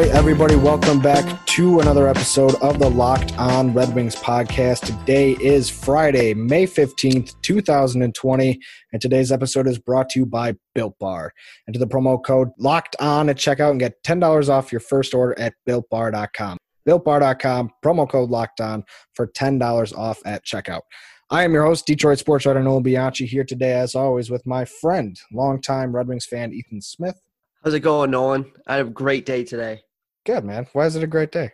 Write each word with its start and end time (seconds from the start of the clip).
right, 0.00 0.10
everybody, 0.12 0.56
welcome 0.56 0.98
back 0.98 1.44
to 1.44 1.80
another 1.80 2.08
episode 2.08 2.54
of 2.62 2.78
the 2.78 2.88
Locked 2.88 3.36
On 3.38 3.74
Red 3.74 3.94
Wings 3.94 4.16
podcast. 4.16 4.86
Today 4.86 5.32
is 5.32 5.68
Friday, 5.68 6.32
May 6.32 6.66
15th, 6.66 7.34
2020, 7.42 8.60
and 8.92 9.02
today's 9.02 9.30
episode 9.30 9.66
is 9.66 9.78
brought 9.78 10.08
to 10.10 10.20
you 10.20 10.24
by 10.24 10.54
Built 10.74 10.98
Bar. 10.98 11.34
Enter 11.68 11.78
the 11.78 11.86
promo 11.86 12.22
code 12.24 12.48
Locked 12.58 12.96
On 12.98 13.28
at 13.28 13.36
checkout 13.36 13.72
and 13.72 13.80
get 13.80 14.02
$10 14.02 14.48
off 14.48 14.72
your 14.72 14.80
first 14.80 15.12
order 15.12 15.38
at 15.38 15.52
BuiltBar.com. 15.68 16.56
BuiltBar.com, 16.88 17.70
promo 17.84 18.08
code 18.08 18.30
Locked 18.30 18.62
On 18.62 18.82
for 19.12 19.26
$10 19.26 19.98
off 19.98 20.18
at 20.24 20.46
checkout. 20.46 20.80
I 21.28 21.44
am 21.44 21.52
your 21.52 21.66
host, 21.66 21.84
Detroit 21.84 22.18
sports 22.18 22.46
writer 22.46 22.62
Nolan 22.62 22.82
Bianchi, 22.82 23.26
here 23.26 23.44
today, 23.44 23.74
as 23.74 23.94
always, 23.94 24.30
with 24.30 24.46
my 24.46 24.64
friend, 24.64 25.20
longtime 25.30 25.94
Red 25.94 26.08
Wings 26.08 26.24
fan 26.24 26.54
Ethan 26.54 26.80
Smith. 26.80 27.20
How's 27.62 27.74
it 27.74 27.80
going, 27.80 28.10
Nolan? 28.10 28.50
I 28.66 28.76
had 28.76 28.86
a 28.86 28.88
great 28.88 29.26
day 29.26 29.44
today. 29.44 29.82
Good, 30.24 30.44
man. 30.44 30.66
Why 30.72 30.86
is 30.86 30.96
it 30.96 31.02
a 31.02 31.08
great 31.08 31.32
day? 31.32 31.52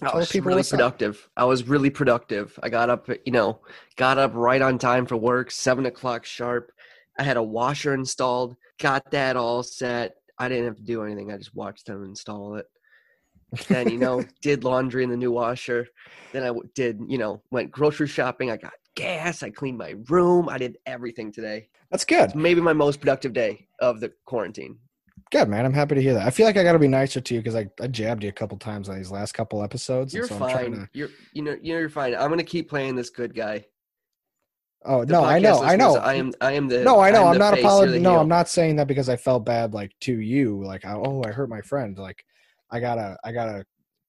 I 0.00 0.16
was 0.16 0.34
really 0.34 0.62
productive. 0.62 1.16
Up. 1.16 1.42
I 1.42 1.44
was 1.44 1.68
really 1.68 1.90
productive. 1.90 2.58
I 2.62 2.68
got 2.68 2.90
up, 2.90 3.08
you 3.24 3.32
know, 3.32 3.60
got 3.96 4.18
up 4.18 4.32
right 4.34 4.62
on 4.62 4.78
time 4.78 5.06
for 5.06 5.16
work, 5.16 5.50
seven 5.50 5.86
o'clock 5.86 6.24
sharp. 6.24 6.72
I 7.18 7.24
had 7.24 7.36
a 7.36 7.42
washer 7.42 7.94
installed, 7.94 8.56
got 8.80 9.10
that 9.10 9.36
all 9.36 9.62
set. 9.62 10.14
I 10.38 10.48
didn't 10.48 10.64
have 10.64 10.76
to 10.76 10.82
do 10.82 11.04
anything. 11.04 11.30
I 11.30 11.36
just 11.36 11.54
watched 11.54 11.86
them 11.86 12.04
install 12.04 12.56
it. 12.56 12.66
Then, 13.68 13.90
you 13.90 13.98
know, 13.98 14.24
did 14.42 14.64
laundry 14.64 15.04
in 15.04 15.10
the 15.10 15.16
new 15.16 15.30
washer. 15.30 15.86
Then 16.32 16.42
I 16.42 16.52
did, 16.74 17.00
you 17.06 17.18
know, 17.18 17.42
went 17.50 17.70
grocery 17.70 18.08
shopping. 18.08 18.50
I 18.50 18.56
got 18.56 18.72
gas. 18.94 19.42
I 19.42 19.50
cleaned 19.50 19.78
my 19.78 19.94
room. 20.08 20.48
I 20.48 20.58
did 20.58 20.78
everything 20.86 21.32
today. 21.32 21.68
That's 21.90 22.04
good. 22.04 22.24
It's 22.24 22.34
maybe 22.34 22.62
my 22.62 22.72
most 22.72 23.00
productive 23.00 23.34
day 23.34 23.68
of 23.78 24.00
the 24.00 24.12
quarantine. 24.24 24.78
Good 25.32 25.48
man, 25.48 25.64
I'm 25.64 25.72
happy 25.72 25.94
to 25.94 26.02
hear 26.02 26.12
that. 26.12 26.26
I 26.26 26.30
feel 26.30 26.44
like 26.44 26.58
I 26.58 26.62
got 26.62 26.72
to 26.72 26.78
be 26.78 26.88
nicer 26.88 27.18
to 27.18 27.34
you 27.34 27.40
because 27.40 27.54
I, 27.54 27.66
I 27.80 27.86
jabbed 27.86 28.22
you 28.22 28.28
a 28.28 28.32
couple 28.32 28.58
times 28.58 28.90
on 28.90 28.98
these 28.98 29.10
last 29.10 29.32
couple 29.32 29.62
episodes. 29.62 30.12
You're 30.12 30.26
so 30.28 30.38
fine. 30.38 30.72
To... 30.72 30.88
You're 30.92 31.08
you 31.32 31.40
know 31.40 31.56
you're 31.62 31.88
fine. 31.88 32.14
I'm 32.14 32.28
gonna 32.28 32.42
keep 32.42 32.68
playing 32.68 32.96
this 32.96 33.08
good 33.08 33.34
guy. 33.34 33.64
Oh 34.84 35.06
the 35.06 35.12
no, 35.14 35.24
I 35.24 35.38
know, 35.38 35.62
I 35.62 35.74
know. 35.74 35.96
I 35.96 36.14
am 36.14 36.32
I 36.42 36.52
am 36.52 36.68
the 36.68 36.84
no, 36.84 37.00
I 37.00 37.10
know. 37.10 37.22
I'm, 37.22 37.32
I'm 37.32 37.38
not 37.38 37.58
apologizing. 37.58 38.02
No, 38.02 38.18
I'm 38.18 38.28
not 38.28 38.46
saying 38.50 38.76
that 38.76 38.88
because 38.88 39.08
I 39.08 39.16
felt 39.16 39.46
bad 39.46 39.72
like 39.72 39.92
to 40.00 40.20
you. 40.20 40.62
Like 40.62 40.84
oh, 40.84 41.22
I 41.24 41.30
hurt 41.30 41.48
my 41.48 41.62
friend. 41.62 41.96
Like 41.96 42.22
I 42.70 42.78
gotta 42.78 43.16
I 43.24 43.32
gotta 43.32 43.64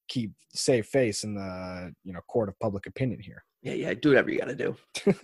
keep 0.10 0.34
save 0.54 0.88
face 0.88 1.24
in 1.24 1.36
the 1.36 1.94
you 2.04 2.12
know 2.12 2.20
court 2.28 2.50
of 2.50 2.60
public 2.60 2.86
opinion 2.86 3.22
here. 3.22 3.46
Yeah, 3.64 3.73
yeah, 3.73 3.94
do 3.94 4.09
whatever 4.09 4.30
you 4.30 4.39
got 4.39 4.50
to 4.50 4.56
do. 4.56 4.75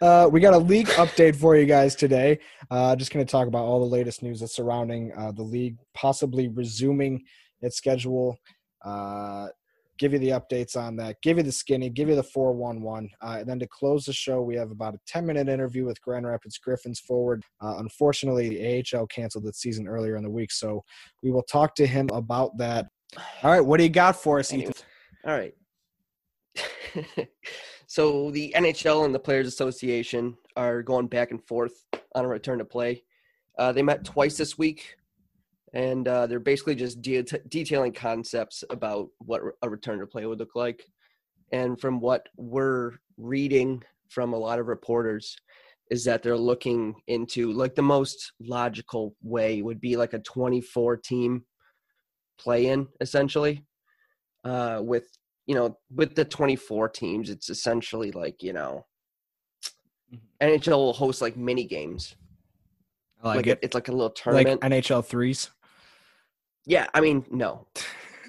uh, 0.00 0.26
we 0.32 0.40
got 0.40 0.54
a 0.54 0.58
league 0.58 0.88
update 0.88 1.36
for 1.36 1.54
you 1.54 1.66
guys 1.66 1.94
today. 1.94 2.38
Uh, 2.70 2.96
just 2.96 3.12
going 3.12 3.24
to 3.24 3.30
talk 3.30 3.46
about 3.46 3.64
all 3.64 3.78
the 3.78 3.94
latest 3.94 4.22
news 4.22 4.40
that's 4.40 4.56
surrounding 4.56 5.12
uh, 5.18 5.32
the 5.32 5.42
league 5.42 5.76
possibly 5.92 6.48
resuming 6.48 7.22
its 7.60 7.76
schedule. 7.76 8.38
Uh, 8.82 9.48
give 9.98 10.14
you 10.14 10.18
the 10.18 10.30
updates 10.30 10.78
on 10.78 10.96
that. 10.96 11.16
Give 11.22 11.36
you 11.36 11.42
the 11.42 11.52
skinny. 11.52 11.90
Give 11.90 12.08
you 12.08 12.16
the 12.16 12.22
four 12.22 12.54
one 12.54 12.80
one. 12.80 13.10
Uh, 13.20 13.36
and 13.40 13.46
then 13.46 13.58
to 13.58 13.68
close 13.68 14.06
the 14.06 14.14
show, 14.14 14.40
we 14.40 14.56
have 14.56 14.70
about 14.70 14.94
a 14.94 14.98
ten 15.06 15.26
minute 15.26 15.50
interview 15.50 15.84
with 15.84 16.00
Grand 16.00 16.26
Rapids 16.26 16.56
Griffins 16.56 17.00
forward. 17.00 17.44
Uh, 17.60 17.74
unfortunately, 17.80 18.48
the 18.48 18.82
AHL 18.96 19.06
canceled 19.08 19.44
its 19.44 19.60
season 19.60 19.86
earlier 19.86 20.16
in 20.16 20.22
the 20.22 20.30
week, 20.30 20.50
so 20.52 20.82
we 21.22 21.30
will 21.30 21.44
talk 21.44 21.74
to 21.74 21.86
him 21.86 22.08
about 22.14 22.56
that. 22.56 22.86
All 23.42 23.50
right, 23.50 23.60
what 23.60 23.76
do 23.76 23.82
you 23.82 23.90
got 23.90 24.16
for 24.16 24.38
us, 24.38 24.54
Ethan? 24.54 24.72
All 25.26 25.36
right. 25.36 25.52
so 27.86 28.30
the 28.30 28.52
NHL 28.56 29.04
and 29.04 29.14
the 29.14 29.18
Players 29.18 29.46
Association 29.46 30.36
are 30.56 30.82
going 30.82 31.06
back 31.06 31.30
and 31.30 31.42
forth 31.44 31.84
on 32.14 32.24
a 32.24 32.28
return 32.28 32.58
to 32.58 32.64
play. 32.64 33.02
Uh, 33.58 33.72
they 33.72 33.82
met 33.82 34.04
twice 34.04 34.36
this 34.36 34.58
week, 34.58 34.96
and 35.72 36.06
uh, 36.08 36.26
they're 36.26 36.40
basically 36.40 36.74
just 36.74 37.02
de- 37.02 37.22
detailing 37.22 37.92
concepts 37.92 38.64
about 38.70 39.08
what 39.18 39.42
a 39.62 39.68
return 39.68 39.98
to 39.98 40.06
play 40.06 40.26
would 40.26 40.38
look 40.38 40.54
like. 40.54 40.84
And 41.52 41.80
from 41.80 42.00
what 42.00 42.28
we're 42.36 42.92
reading 43.18 43.82
from 44.08 44.32
a 44.32 44.38
lot 44.38 44.58
of 44.58 44.66
reporters, 44.66 45.36
is 45.90 46.04
that 46.04 46.22
they're 46.22 46.38
looking 46.38 46.94
into 47.08 47.52
like 47.52 47.74
the 47.74 47.82
most 47.82 48.32
logical 48.40 49.14
way 49.22 49.60
would 49.60 49.78
be 49.78 49.94
like 49.94 50.14
a 50.14 50.18
24 50.20 50.96
team 50.96 51.44
play 52.38 52.68
in 52.68 52.88
essentially 53.02 53.62
uh, 54.44 54.80
with 54.82 55.06
you 55.46 55.54
know, 55.54 55.76
with 55.94 56.14
the 56.14 56.24
24 56.24 56.88
teams, 56.90 57.30
it's 57.30 57.50
essentially 57.50 58.12
like, 58.12 58.42
you 58.42 58.52
know, 58.52 58.86
mm-hmm. 60.12 60.48
NHL 60.48 60.76
will 60.76 60.92
host 60.92 61.20
like 61.20 61.36
mini 61.36 61.64
games. 61.64 62.14
I 63.22 63.28
like, 63.28 63.36
like 63.36 63.46
it. 63.46 63.58
It's 63.62 63.74
like 63.74 63.88
a 63.88 63.92
little 63.92 64.10
tournament. 64.10 64.62
Like 64.62 64.72
NHL 64.72 65.04
threes. 65.04 65.50
Yeah, 66.64 66.86
I 66.94 67.00
mean, 67.00 67.24
no, 67.30 67.66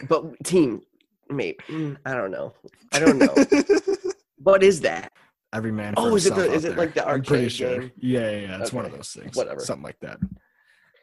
but 0.07 0.23
team, 0.43 0.81
maybe 1.29 1.57
mm, 1.67 1.97
I 2.05 2.13
don't 2.13 2.31
know. 2.31 2.53
I 2.91 2.99
don't 2.99 3.17
know. 3.17 3.33
what 4.37 4.63
is 4.63 4.81
that? 4.81 5.11
Every 5.53 5.71
man. 5.71 5.93
oh, 5.97 6.15
is 6.15 6.25
it 6.25 6.33
the, 6.33 6.51
is 6.51 6.65
it 6.65 6.77
like 6.77 6.95
the 6.95 7.07
arcade 7.07 7.51
sure. 7.51 7.79
game? 7.79 7.91
Yeah, 7.97 8.21
yeah, 8.21 8.39
yeah. 8.39 8.59
It's 8.59 8.69
okay. 8.69 8.77
one 8.77 8.85
of 8.85 8.91
those 8.91 9.11
things. 9.11 9.35
Whatever, 9.35 9.59
something 9.59 9.83
like 9.83 9.99
that. 10.01 10.17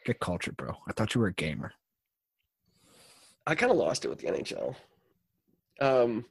Get 0.04 0.19
cultured, 0.19 0.56
bro. 0.56 0.72
I 0.88 0.92
thought 0.92 1.15
you 1.15 1.21
were 1.21 1.28
a 1.28 1.32
gamer. 1.32 1.72
I 3.47 3.54
kind 3.54 3.71
of 3.71 3.78
lost 3.78 4.04
it 4.04 4.09
with 4.09 4.19
the 4.19 4.27
NHL. 4.27 4.75
Um, 5.80 6.24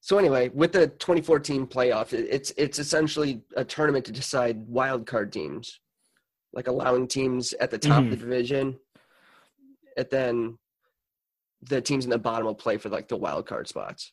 so 0.00 0.18
anyway, 0.18 0.50
with 0.50 0.72
the 0.72 0.86
2014 0.86 1.66
playoff, 1.66 2.12
it's 2.12 2.52
it's 2.56 2.78
essentially 2.78 3.42
a 3.56 3.64
tournament 3.64 4.04
to 4.04 4.12
decide 4.12 4.66
wild 4.68 5.06
card 5.06 5.32
teams, 5.32 5.80
like 6.52 6.68
allowing 6.68 7.08
teams 7.08 7.52
at 7.54 7.70
the 7.70 7.78
top 7.78 8.04
mm-hmm. 8.04 8.04
of 8.04 8.10
the 8.10 8.16
mm-hmm. 8.16 8.30
division, 8.30 8.78
and 9.96 10.06
then 10.10 10.58
the 11.62 11.80
teams 11.80 12.04
in 12.04 12.10
the 12.10 12.18
bottom 12.18 12.46
will 12.46 12.54
play 12.54 12.76
for 12.76 12.88
like 12.88 13.08
the 13.08 13.16
wild 13.16 13.46
card 13.46 13.66
spots. 13.66 14.12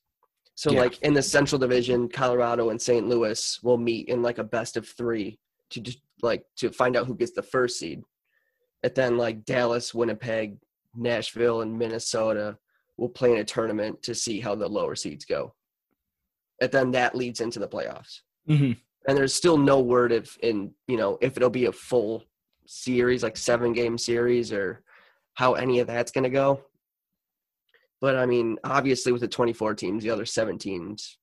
So 0.56 0.72
yeah. 0.72 0.81
like 0.81 1.00
in 1.01 1.13
the 1.13 1.22
Central 1.22 1.59
Division, 1.59 2.09
Colorado 2.09 2.69
and 2.69 2.81
St. 2.81 3.07
Louis 3.07 3.59
will 3.63 3.78
meet 3.78 4.07
in 4.07 4.22
like 4.22 4.38
a 4.38 4.44
best 4.44 4.78
of 4.78 4.88
three 4.88 5.40
to 5.72 5.81
just 5.81 6.00
like 6.22 6.45
to 6.57 6.72
find 6.72 6.95
out 6.95 7.07
who 7.07 7.16
gets 7.16 7.34
the 7.34 7.44
first 7.44 7.80
seed. 7.80 8.01
And 8.84 8.95
then 8.95 9.18
like 9.18 9.45
Dallas, 9.45 9.94
Winnipeg, 9.94 10.57
Nashville, 10.95 11.62
and 11.62 11.78
Minnesota 11.78 12.57
will 12.98 13.09
play 13.09 13.31
in 13.31 13.40
a 13.40 13.44
tournament 13.44 14.02
to 14.04 14.16
see 14.16 14.40
how 14.40 14.56
the 14.56 14.68
lower 14.68 14.96
seeds 14.96 15.26
go. 15.26 15.54
And 16.62 16.72
then 16.72 16.92
that 16.92 17.16
leads 17.16 17.42
into 17.42 17.59
the 17.59 17.68
playoffs. 17.68 18.20
Mm-hmm. 18.48 18.74
And 19.08 19.18
there's 19.18 19.34
still 19.34 19.58
no 19.58 19.81
word 19.81 20.12
if 20.12 20.38
in 20.42 20.72
you 20.88 20.96
know 20.96 21.18
if 21.22 21.36
it'll 21.36 21.50
be 21.50 21.66
a 21.66 21.72
full 21.72 22.24
series, 22.66 23.24
like 23.24 23.36
seven 23.36 23.74
game 23.74 23.98
series, 23.98 24.54
or 24.54 24.81
how 25.34 25.54
any 25.54 25.80
of 25.80 25.88
that's 25.88 26.12
going 26.12 26.24
to 26.24 26.30
go. 26.30 26.62
But 28.00 28.16
I 28.16 28.26
mean, 28.26 28.58
obviously, 28.64 29.12
with 29.12 29.22
the 29.22 29.28
24 29.28 29.75
teams, 29.75 30.04
the 30.04 30.10
other 30.10 30.25
seven 30.25 30.58
teams 30.58 31.18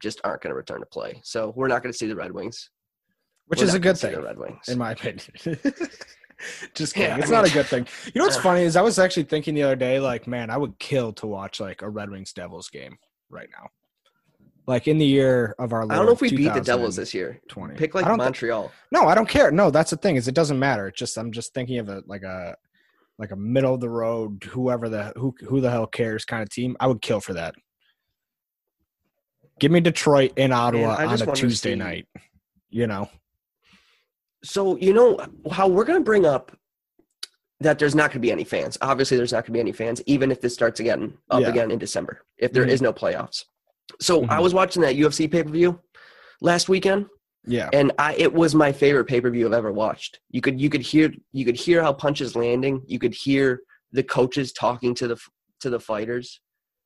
just 0.00 0.20
aren't 0.24 0.42
going 0.42 0.50
to 0.50 0.56
return 0.56 0.80
to 0.80 0.86
play. 0.86 1.20
So 1.24 1.52
we're 1.54 1.68
not 1.68 1.82
going 1.82 1.92
to 1.92 1.98
see 1.98 2.06
the 2.06 2.16
Red 2.16 2.32
Wings, 2.32 2.70
which 3.46 3.60
we're 3.60 3.66
is 3.66 3.74
a 3.74 3.78
good 3.78 3.98
thing, 3.98 4.12
the 4.12 4.22
Red 4.22 4.38
Wings, 4.38 4.68
in 4.68 4.78
my 4.78 4.92
opinion. 4.92 5.28
Just 6.74 6.94
kidding. 6.94 7.10
Yeah, 7.10 7.18
it's 7.18 7.30
not 7.30 7.46
a 7.46 7.52
good 7.52 7.66
thing. 7.66 7.86
You 8.06 8.18
know 8.20 8.24
what's 8.24 8.36
funny 8.36 8.62
is 8.62 8.76
I 8.76 8.82
was 8.82 8.98
actually 8.98 9.24
thinking 9.24 9.54
the 9.54 9.62
other 9.62 9.76
day, 9.76 10.00
like, 10.00 10.26
man, 10.26 10.50
I 10.50 10.56
would 10.56 10.78
kill 10.78 11.12
to 11.14 11.26
watch 11.26 11.60
like 11.60 11.82
a 11.82 11.88
Red 11.88 12.10
Wings 12.10 12.32
Devils 12.32 12.68
game 12.68 12.98
right 13.28 13.48
now. 13.50 13.68
Like 14.66 14.86
in 14.86 14.98
the 14.98 15.06
year 15.06 15.54
of 15.58 15.72
our 15.72 15.80
Lord, 15.80 15.92
I 15.92 15.96
don't 15.96 16.06
know 16.06 16.12
if 16.12 16.20
we 16.20 16.30
beat 16.30 16.52
the 16.54 16.60
Devils 16.60 16.96
this 16.96 17.12
year. 17.12 17.40
Twenty. 17.48 17.74
Pick 17.74 17.94
like 17.94 18.06
Montreal. 18.06 18.62
Th- 18.64 18.72
no, 18.92 19.08
I 19.08 19.14
don't 19.14 19.28
care. 19.28 19.50
No, 19.50 19.70
that's 19.70 19.90
the 19.90 19.96
thing 19.96 20.16
is 20.16 20.28
it 20.28 20.34
doesn't 20.34 20.58
matter. 20.58 20.86
It's 20.86 20.98
just 20.98 21.16
I'm 21.16 21.32
just 21.32 21.52
thinking 21.54 21.78
of 21.78 21.88
a 21.88 22.02
like 22.06 22.22
a 22.22 22.54
like 23.18 23.32
a 23.32 23.36
middle 23.36 23.74
of 23.74 23.80
the 23.80 23.88
road, 23.88 24.44
whoever 24.44 24.88
the 24.88 25.12
who 25.16 25.34
who 25.48 25.60
the 25.60 25.70
hell 25.70 25.86
cares 25.86 26.24
kind 26.24 26.42
of 26.42 26.50
team. 26.50 26.76
I 26.78 26.86
would 26.86 27.02
kill 27.02 27.20
for 27.20 27.34
that. 27.34 27.54
Give 29.58 29.72
me 29.72 29.80
Detroit 29.80 30.34
in 30.36 30.52
Ottawa 30.52 30.98
man, 30.98 31.08
on 31.08 31.28
a 31.28 31.32
Tuesday 31.32 31.74
night. 31.74 32.06
You 32.68 32.86
know 32.86 33.08
so 34.42 34.76
you 34.76 34.92
know 34.92 35.18
how 35.50 35.68
we're 35.68 35.84
going 35.84 35.98
to 35.98 36.04
bring 36.04 36.26
up 36.26 36.56
that 37.60 37.78
there's 37.78 37.94
not 37.94 38.10
going 38.10 38.14
to 38.14 38.20
be 38.20 38.32
any 38.32 38.44
fans. 38.44 38.78
Obviously, 38.80 39.16
there's 39.16 39.32
not 39.32 39.44
going 39.44 39.52
to 39.52 39.52
be 39.52 39.60
any 39.60 39.72
fans, 39.72 40.02
even 40.06 40.30
if 40.30 40.40
this 40.40 40.54
starts 40.54 40.80
again 40.80 41.14
up 41.30 41.42
yeah. 41.42 41.48
again 41.48 41.70
in 41.70 41.78
December, 41.78 42.22
if 42.38 42.52
there 42.52 42.62
mm-hmm. 42.62 42.72
is 42.72 42.82
no 42.82 42.92
playoffs. 42.92 43.44
So 44.00 44.22
mm-hmm. 44.22 44.30
I 44.30 44.40
was 44.40 44.54
watching 44.54 44.82
that 44.82 44.96
UFC 44.96 45.30
pay 45.30 45.42
per 45.42 45.50
view 45.50 45.80
last 46.40 46.68
weekend. 46.68 47.06
Yeah, 47.46 47.70
and 47.72 47.92
I 47.98 48.14
it 48.14 48.32
was 48.32 48.54
my 48.54 48.72
favorite 48.72 49.06
pay 49.06 49.20
per 49.20 49.30
view 49.30 49.46
I've 49.46 49.52
ever 49.52 49.72
watched. 49.72 50.20
You 50.30 50.40
could 50.40 50.60
you 50.60 50.70
could 50.70 50.82
hear 50.82 51.12
you 51.32 51.44
could 51.44 51.56
hear 51.56 51.82
how 51.82 51.92
punches 51.92 52.36
landing. 52.36 52.82
You 52.86 52.98
could 52.98 53.14
hear 53.14 53.60
the 53.92 54.02
coaches 54.02 54.52
talking 54.52 54.94
to 54.96 55.08
the 55.08 55.16
to 55.60 55.70
the 55.70 55.80
fighters. 55.80 56.40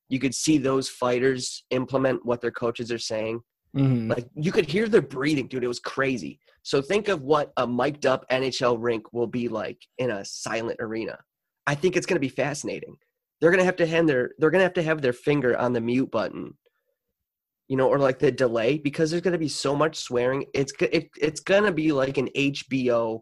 You 0.07 0.19
could 0.19 0.35
see 0.35 0.57
those 0.57 0.87
fighters 0.87 1.63
implement 1.71 2.25
what 2.25 2.41
their 2.41 2.51
coaches 2.51 2.91
are 2.91 2.99
saying. 2.99 3.41
Mm-hmm. 3.75 4.11
Like 4.11 4.27
you 4.35 4.51
could 4.51 4.65
hear 4.65 4.87
their 4.87 5.01
breathing, 5.01 5.47
dude. 5.47 5.63
It 5.63 5.67
was 5.67 5.79
crazy. 5.79 6.39
So 6.65 6.81
think 6.81 7.09
of 7.09 7.21
what 7.21 7.53
a 7.57 7.67
mic'd 7.67 8.07
up 8.07 8.25
NHL 8.31 8.77
rink 8.79 9.13
will 9.13 9.27
be 9.27 9.47
like 9.47 9.77
in 9.99 10.09
a 10.09 10.25
silent 10.25 10.77
arena. 10.79 11.19
I 11.67 11.75
think 11.75 11.95
it's 11.95 12.07
going 12.07 12.15
to 12.15 12.19
be 12.19 12.27
fascinating. 12.27 12.95
They're 13.39 13.51
going 13.51 13.59
to 13.59 13.65
have 13.65 13.75
to 13.75 13.85
hand 13.85 14.09
their 14.09 14.31
they're 14.39 14.49
going 14.49 14.61
to 14.61 14.65
have 14.65 14.73
to 14.73 14.83
have 14.83 14.99
their 14.99 15.13
finger 15.13 15.55
on 15.55 15.73
the 15.73 15.81
mute 15.81 16.09
button. 16.09 16.57
You 17.67 17.77
know, 17.77 17.87
or 17.87 17.99
like 17.99 18.17
the 18.17 18.31
delay 18.31 18.79
because 18.79 19.11
there's 19.11 19.21
going 19.21 19.33
to 19.33 19.37
be 19.37 19.47
so 19.47 19.75
much 19.75 19.95
swearing. 19.95 20.45
It's 20.55 20.73
it, 20.79 21.09
it's 21.21 21.39
going 21.39 21.65
to 21.65 21.71
be 21.71 21.91
like 21.91 22.17
an 22.17 22.29
HBO 22.35 23.21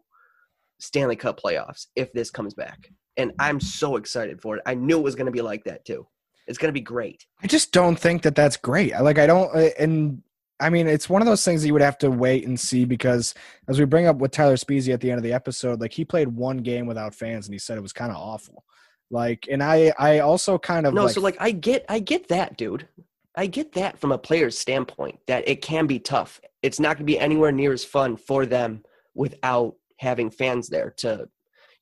Stanley 0.80 1.16
Cup 1.16 1.38
playoffs 1.38 1.88
if 1.96 2.10
this 2.14 2.30
comes 2.30 2.54
back. 2.54 2.88
And 3.18 3.32
I'm 3.38 3.60
so 3.60 3.96
excited 3.96 4.40
for 4.40 4.56
it. 4.56 4.62
I 4.64 4.74
knew 4.74 4.98
it 4.98 5.04
was 5.04 5.16
going 5.16 5.26
to 5.26 5.32
be 5.32 5.42
like 5.42 5.64
that 5.64 5.84
too. 5.84 6.06
It's 6.46 6.56
going 6.56 6.70
to 6.70 6.72
be 6.72 6.80
great. 6.80 7.26
I 7.42 7.46
just 7.46 7.72
don't 7.72 7.96
think 7.96 8.22
that 8.22 8.34
that's 8.34 8.56
great. 8.56 8.98
Like 8.98 9.18
I 9.18 9.26
don't, 9.26 9.54
uh, 9.54 9.68
and 9.78 10.22
I 10.60 10.70
mean, 10.70 10.86
it's 10.86 11.08
one 11.08 11.20
of 11.20 11.26
those 11.26 11.44
things 11.44 11.62
that 11.62 11.66
you 11.66 11.72
would 11.72 11.82
have 11.82 11.98
to 11.98 12.10
wait 12.10 12.46
and 12.46 12.58
see 12.58 12.84
because 12.84 13.34
as 13.68 13.78
we 13.78 13.84
bring 13.84 14.06
up 14.06 14.16
with 14.16 14.30
Tyler 14.30 14.56
Spezia 14.56 14.94
at 14.94 15.00
the 15.00 15.10
end 15.10 15.18
of 15.18 15.24
the 15.24 15.32
episode, 15.32 15.80
like 15.80 15.92
he 15.92 16.04
played 16.04 16.28
one 16.28 16.58
game 16.58 16.86
without 16.86 17.14
fans 17.14 17.46
and 17.46 17.54
he 17.54 17.58
said 17.58 17.76
it 17.76 17.82
was 17.82 17.92
kind 17.92 18.12
of 18.12 18.16
awful. 18.16 18.64
Like, 19.10 19.46
and 19.50 19.62
I, 19.62 19.92
I 19.98 20.20
also 20.20 20.58
kind 20.58 20.86
of 20.86 20.94
No, 20.94 21.04
like, 21.04 21.14
so 21.14 21.20
like 21.20 21.36
I 21.40 21.50
get 21.50 21.84
I 21.88 21.98
get 21.98 22.28
that, 22.28 22.56
dude. 22.56 22.88
I 23.36 23.46
get 23.46 23.72
that 23.72 23.98
from 23.98 24.12
a 24.12 24.18
player's 24.18 24.56
standpoint 24.56 25.18
that 25.26 25.48
it 25.48 25.60
can 25.60 25.86
be 25.86 25.98
tough. 25.98 26.40
It's 26.62 26.78
not 26.78 26.96
going 26.96 27.06
to 27.06 27.12
be 27.12 27.18
anywhere 27.18 27.52
near 27.52 27.72
as 27.72 27.84
fun 27.84 28.16
for 28.16 28.46
them 28.46 28.84
without 29.14 29.74
having 29.98 30.30
fans 30.30 30.68
there 30.68 30.94
to, 30.98 31.28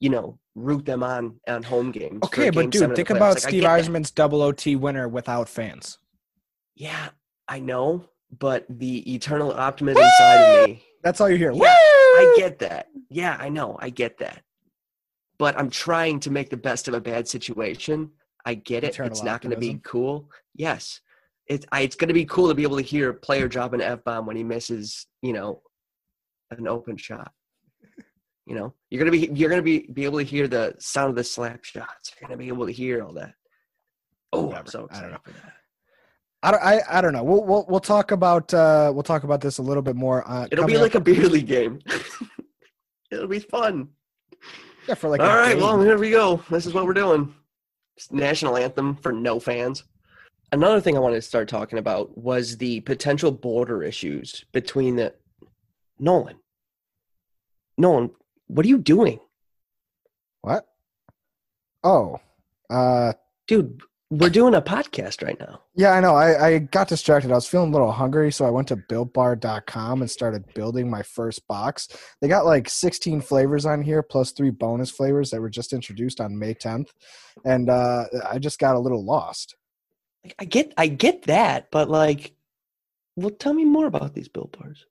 you 0.01 0.09
know, 0.09 0.39
root 0.55 0.85
them 0.85 1.03
on 1.03 1.39
on 1.47 1.63
home 1.63 1.91
games. 1.93 2.21
okay, 2.25 2.51
but 2.51 2.71
game 2.71 2.89
dude, 2.89 2.97
think 2.97 3.11
about 3.11 3.35
Like, 3.35 3.43
Steve. 3.43 3.65
Yzerman's 3.65 4.11
double 4.11 4.43
OT 4.43 4.77
winner 4.77 5.09
without 5.09 5.49
fans. 5.49 5.99
Yeah, 6.75 7.11
I 7.49 7.61
know, 7.61 8.09
but 8.39 8.65
the 8.69 9.15
eternal 9.15 9.53
optimism 9.53 10.05
side 10.19 10.37
of 10.37 10.69
me, 10.69 10.83
That's 11.03 11.21
all 11.21 11.29
you 11.29 11.37
hear. 11.37 11.51
Yeah, 11.53 11.65
I 11.67 12.35
get 12.37 12.61
that. 12.61 12.89
Yeah, 13.11 13.37
I 13.39 13.49
know, 13.49 13.77
I 13.81 13.91
get 13.91 14.19
that. 14.19 14.43
But 15.39 15.59
I'm 15.59 15.71
trying 15.71 16.21
to 16.21 16.31
make 16.31 16.51
the 16.51 16.57
best 16.57 16.87
of 16.87 16.95
a 16.95 17.01
bad 17.01 17.27
situation. 17.27 18.11
I 18.45 18.55
get 18.55 18.85
it. 18.85 18.91
Eternal 18.91 19.11
it's 19.11 19.23
not 19.23 19.41
going 19.41 19.55
to 19.55 19.61
be 19.61 19.81
cool. 19.83 20.31
Yes, 20.55 21.01
it's 21.49 21.67
I, 21.73 21.81
it's 21.81 21.97
going 21.97 22.09
to 22.09 22.15
be 22.15 22.25
cool 22.25 22.49
to 22.49 22.55
be 22.55 22.63
able 22.63 22.77
to 22.77 22.83
hear 22.83 23.11
a 23.11 23.15
player 23.15 23.49
drop 23.49 23.73
an 23.73 23.81
f 23.81 24.05
bomb 24.05 24.27
when 24.27 24.37
he 24.37 24.45
misses, 24.45 25.07
you 25.23 25.33
know, 25.33 25.63
an 26.51 26.69
open 26.69 26.97
shot. 26.97 27.33
You 28.47 28.57
know, 28.57 28.75
you're 28.91 28.99
gonna 28.99 29.13
be 29.13 29.31
you're 29.33 29.49
gonna 29.49 29.63
be 29.63 29.87
be 29.93 30.05
able 30.05 30.19
to 30.19 30.25
hear 30.25 30.49
the 30.49 30.75
sound 30.81 31.11
of 31.11 31.17
the 31.17 31.23
slap 31.23 31.65
shots. 31.65 32.13
You're 32.21 32.29
gonna 32.29 32.39
be 32.39 32.49
able 32.49 32.67
to 32.67 32.73
hear 32.73 33.03
all 33.03 33.13
that. 33.13 33.35
Oh, 34.33 34.53
I'm 34.53 34.67
so 34.67 34.87
excited 34.87 35.17
for 35.23 35.31
that. 35.31 35.53
I 36.43 36.51
don't, 36.51 36.63
I, 36.63 36.81
I 36.91 37.01
don't 37.01 37.13
know. 37.13 37.23
We'll, 37.23 37.45
we'll, 37.45 37.67
we'll 37.69 37.81
talk 37.81 38.11
about, 38.11 38.53
uh, 38.53 38.91
we'll 38.93 39.05
talk 39.05 39.23
about 39.25 39.41
this 39.41 39.59
a 39.59 39.63
little 39.63 39.83
bit 39.83 39.95
more. 39.95 40.29
Uh, 40.29 40.47
It'll 40.51 40.67
be 40.67 40.77
like 40.77 40.95
up- 40.97 41.03
a 41.03 41.05
beer 41.05 41.29
league 41.29 41.47
game. 41.47 41.79
It'll 43.13 43.29
be 43.29 43.39
fun. 43.39 43.89
yeah, 44.89 44.95
for 44.95 45.09
like, 45.09 45.21
All 45.21 45.27
right, 45.29 45.53
game. 45.53 45.61
well, 45.61 45.81
here 45.81 45.99
we 45.99 46.11
go. 46.11 46.43
This 46.51 46.67
is 46.67 46.75
what 46.75 46.87
we're 46.87 46.95
doing. 46.95 47.33
It's 47.97 48.11
national 48.11 48.57
anthem 48.57 48.97
for 48.97 49.13
no 49.13 49.39
fans. 49.39 49.85
Another 50.51 50.81
thing 50.81 50.97
I 50.97 51.01
wanted 51.01 51.17
to 51.17 51.23
start 51.23 51.49
talking 51.49 51.79
about 51.79 52.17
was 52.19 52.57
the 52.57 52.81
potential 52.81 53.31
border 53.31 53.83
issues 53.83 54.45
between 54.53 54.97
the 54.97 55.15
Nolan. 55.99 56.37
Nolan, 57.79 58.11
what 58.49 58.67
are 58.67 58.69
you 58.69 58.79
doing? 58.79 59.19
what? 60.41 60.67
Oh, 61.85 62.19
uh, 62.71 63.13
Dude, 63.47 63.81
we're 64.13 64.29
doing 64.29 64.55
a 64.55 64.61
podcast 64.61 65.25
right 65.25 65.41
now. 65.41 65.63
Yeah, 65.75 65.93
I 65.93 66.01
know. 66.01 66.15
I, 66.15 66.47
I 66.47 66.59
got 66.59 66.89
distracted. 66.89 67.31
I 67.31 67.35
was 67.35 67.49
feeling 67.49 67.71
a 67.71 67.73
little 67.73 67.93
hungry, 67.93 68.31
so 68.31 68.45
I 68.45 68.51
went 68.51 68.69
to 68.69 68.77
builtbar.com 68.77 70.03
and 70.03 70.11
started 70.11 70.45
building 70.53 70.91
my 70.91 71.03
first 71.03 71.49
box. 71.49 71.89
They 72.21 72.29
got 72.29 72.45
like 72.45 72.69
16 72.69 73.23
flavors 73.23 73.65
on 73.65 73.81
here, 73.81 74.03
plus 74.03 74.33
three 74.33 74.51
bonus 74.51 74.91
flavors 74.91 75.31
that 75.31 75.41
were 75.41 75.49
just 75.49 75.73
introduced 75.73 76.21
on 76.21 76.39
May 76.39 76.53
10th. 76.53 76.89
And 77.47 77.71
uh, 77.71 78.05
I 78.31 78.39
just 78.39 78.59
got 78.59 78.77
a 78.77 78.79
little 78.79 79.03
lost. 79.03 79.57
I 80.39 80.45
get 80.45 80.73
I 80.77 80.87
get 80.87 81.23
that, 81.23 81.71
but 81.73 81.89
like 81.89 82.33
well 83.17 83.31
tell 83.31 83.55
me 83.55 83.65
more 83.65 83.87
about 83.87 84.15
these 84.15 84.29
Built 84.29 84.57
Bars. 84.57 84.87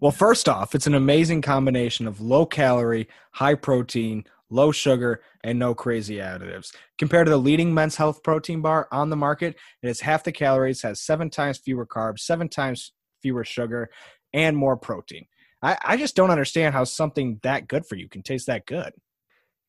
Well, 0.00 0.12
first 0.12 0.48
off, 0.48 0.74
it's 0.74 0.86
an 0.86 0.94
amazing 0.94 1.40
combination 1.40 2.06
of 2.06 2.20
low 2.20 2.44
calorie, 2.44 3.08
high 3.30 3.54
protein, 3.54 4.26
low 4.50 4.72
sugar, 4.72 5.22
and 5.42 5.58
no 5.58 5.74
crazy 5.74 6.16
additives. 6.16 6.74
Compared 6.98 7.26
to 7.26 7.30
the 7.30 7.36
leading 7.36 7.74
men's 7.74 7.96
health 7.96 8.22
protein 8.22 8.60
bar 8.60 8.88
on 8.92 9.10
the 9.10 9.16
market, 9.16 9.56
it 9.82 9.86
has 9.86 10.00
half 10.00 10.24
the 10.24 10.32
calories, 10.32 10.82
has 10.82 11.02
seven 11.02 11.30
times 11.30 11.58
fewer 11.58 11.86
carbs, 11.86 12.20
seven 12.20 12.48
times 12.48 12.92
fewer 13.22 13.44
sugar, 13.44 13.88
and 14.32 14.56
more 14.56 14.76
protein. 14.76 15.26
I, 15.62 15.76
I 15.84 15.96
just 15.96 16.14
don't 16.14 16.30
understand 16.30 16.74
how 16.74 16.84
something 16.84 17.40
that 17.42 17.68
good 17.68 17.86
for 17.86 17.96
you 17.96 18.08
can 18.08 18.22
taste 18.22 18.46
that 18.46 18.66
good. 18.66 18.92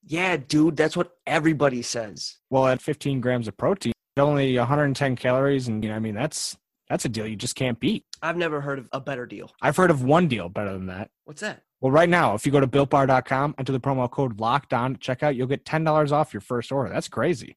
Yeah, 0.03 0.37
dude, 0.37 0.77
that's 0.77 0.95
what 0.95 1.11
everybody 1.25 1.81
says. 1.81 2.37
Well, 2.49 2.67
at 2.67 2.81
15 2.81 3.19
grams 3.19 3.47
of 3.47 3.57
protein, 3.57 3.93
only 4.17 4.57
110 4.57 5.15
calories, 5.15 5.67
and 5.67 5.83
you 5.83 5.89
know, 5.89 5.95
I 5.95 5.99
mean 5.99 6.15
that's 6.15 6.55
that's 6.89 7.05
a 7.05 7.09
deal 7.09 7.27
you 7.27 7.35
just 7.35 7.55
can't 7.55 7.79
beat. 7.79 8.05
I've 8.21 8.37
never 8.37 8.61
heard 8.61 8.79
of 8.79 8.89
a 8.91 9.01
better 9.01 9.25
deal. 9.25 9.51
I've 9.61 9.75
heard 9.75 9.91
of 9.91 10.03
one 10.03 10.27
deal 10.27 10.49
better 10.49 10.73
than 10.73 10.87
that. 10.87 11.09
What's 11.25 11.41
that? 11.41 11.63
Well, 11.81 11.91
right 11.91 12.09
now, 12.09 12.33
if 12.33 12.45
you 12.45 12.51
go 12.51 12.59
to 12.59 12.67
builtbar.com, 12.67 13.51
and 13.51 13.55
enter 13.59 13.71
the 13.71 13.79
promo 13.79 14.09
code 14.09 14.39
locked 14.39 14.73
on 14.73 14.95
at 14.95 14.99
checkout, 14.99 15.35
you'll 15.35 15.47
get 15.47 15.63
$10 15.63 16.11
off 16.11 16.33
your 16.33 16.41
first 16.41 16.71
order. 16.71 16.89
That's 16.89 17.07
crazy. 17.07 17.55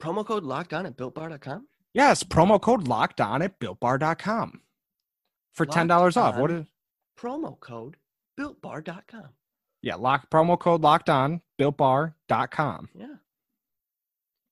Promo 0.00 0.24
code 0.24 0.44
locked 0.44 0.72
on 0.72 0.86
at 0.86 0.96
builtbar.com? 0.96 1.66
Yes, 1.92 2.22
promo 2.22 2.60
code 2.60 2.88
locked 2.88 3.20
on 3.20 3.42
at 3.42 3.58
builtbar.com 3.60 4.60
for 5.52 5.66
$10 5.66 6.16
off. 6.16 6.36
What 6.38 6.50
is 6.50 6.66
Promo 7.18 7.60
code 7.60 7.96
builtbar.com. 8.38 9.28
Yeah, 9.82 9.96
lock 9.96 10.30
promo 10.30 10.58
code 10.58 10.80
locked 10.80 11.10
on 11.10 11.42
builtbar.com. 11.58 12.88
Yeah. 12.94 13.06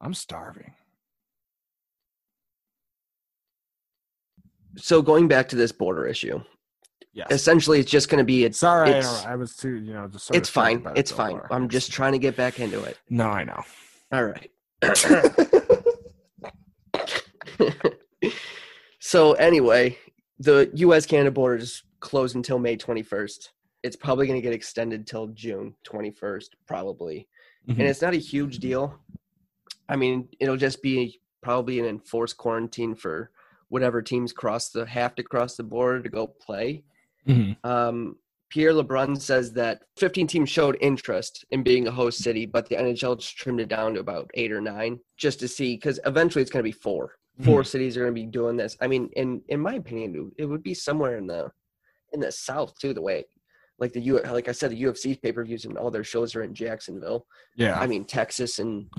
I'm 0.00 0.14
starving. 0.14 0.72
So 4.76 5.02
going 5.02 5.28
back 5.28 5.48
to 5.48 5.56
this 5.56 5.72
border 5.72 6.06
issue, 6.06 6.40
Yes. 7.18 7.28
essentially 7.32 7.80
it's 7.80 7.90
just 7.90 8.08
going 8.08 8.18
to 8.18 8.24
be 8.24 8.44
it's 8.44 8.58
Sorry, 8.58 8.88
I, 8.94 8.98
it's- 8.98 9.24
know, 9.24 9.30
I 9.30 9.36
was 9.36 9.56
too, 9.56 9.74
you 9.76 9.92
know, 9.92 10.06
just 10.08 10.30
it's 10.34 10.48
fine. 10.48 10.76
about 10.76 10.96
it 10.96 11.00
It's 11.00 11.10
fine. 11.12 11.32
far. 11.32 11.48
I'm 11.50 11.68
just 11.68 11.90
trying 11.92 12.12
to 12.12 12.18
get 12.18 12.36
back 12.36 12.60
into 12.60 12.82
it. 12.84 12.96
No, 13.10 13.26
I 13.28 13.44
know. 13.44 13.62
All 14.12 14.24
right. 14.24 14.50
so 19.00 19.32
anyway, 19.34 19.98
the 20.38 20.70
U.S. 20.74 21.06
Canada 21.06 21.30
border 21.30 21.56
is 21.62 21.82
closed 22.00 22.36
until 22.36 22.58
May 22.58 22.76
21st. 22.76 23.48
It's 23.82 23.96
probably 23.96 24.26
going 24.26 24.38
to 24.38 24.42
get 24.42 24.52
extended 24.52 25.06
till 25.06 25.28
June 25.28 25.74
21st, 25.86 26.48
probably, 26.66 27.28
Mhm. 27.68 27.78
and 27.78 27.82
it's 27.82 28.02
not 28.02 28.14
a 28.14 28.18
huge 28.18 28.58
deal. 28.58 28.98
I 29.88 29.96
mean, 29.96 30.28
it'll 30.40 30.56
just 30.56 30.82
be 30.82 31.20
probably 31.42 31.78
an 31.78 31.86
enforced 31.86 32.36
quarantine 32.36 32.94
for 32.94 33.30
whatever 33.68 34.02
teams 34.02 34.32
cross 34.32 34.70
the 34.70 34.84
have 34.86 35.14
to 35.16 35.22
cross 35.22 35.56
the 35.56 35.62
border 35.62 36.02
to 36.02 36.08
go 36.08 36.26
play. 36.26 36.84
Mhm. 37.26 37.56
Um, 37.64 38.16
Pierre 38.50 38.72
LeBrun 38.72 39.20
says 39.20 39.52
that 39.52 39.82
15 39.98 40.26
teams 40.26 40.48
showed 40.48 40.78
interest 40.80 41.44
in 41.50 41.62
being 41.62 41.86
a 41.86 41.90
host 41.90 42.22
city, 42.22 42.46
but 42.46 42.66
the 42.68 42.76
NHL 42.76 43.16
just 43.16 43.36
trimmed 43.36 43.60
it 43.60 43.68
down 43.68 43.94
to 43.94 44.00
about 44.00 44.30
eight 44.34 44.52
or 44.52 44.60
nine 44.60 45.00
just 45.18 45.38
to 45.40 45.48
see, 45.48 45.74
because 45.76 46.00
eventually 46.06 46.40
it's 46.40 46.50
going 46.50 46.62
to 46.62 46.68
be 46.68 46.72
4 46.72 47.14
Four 47.44 47.62
cities 47.62 47.96
are 47.96 48.00
going 48.00 48.14
to 48.14 48.20
be 48.20 48.26
doing 48.26 48.56
this. 48.56 48.76
I 48.80 48.88
mean, 48.88 49.10
in 49.14 49.40
in 49.46 49.60
my 49.60 49.74
opinion, 49.74 50.32
it 50.38 50.44
would 50.46 50.62
be 50.64 50.74
somewhere 50.74 51.18
in 51.18 51.28
the 51.28 51.52
in 52.12 52.18
the 52.18 52.32
South 52.32 52.76
too. 52.80 52.92
The 52.92 53.00
way, 53.00 53.26
like 53.78 53.92
the 53.92 54.00
U, 54.00 54.18
like 54.20 54.48
I 54.48 54.52
said, 54.52 54.72
the 54.72 54.82
UFC 54.82 55.14
pay 55.22 55.30
per 55.30 55.44
views 55.44 55.64
and 55.64 55.78
all 55.78 55.92
their 55.92 56.02
shows 56.02 56.34
are 56.34 56.42
in 56.42 56.52
Jacksonville. 56.52 57.28
Yeah. 57.54 57.78
I 57.78 57.86
mean, 57.86 58.04
Texas 58.04 58.58
and 58.58 58.90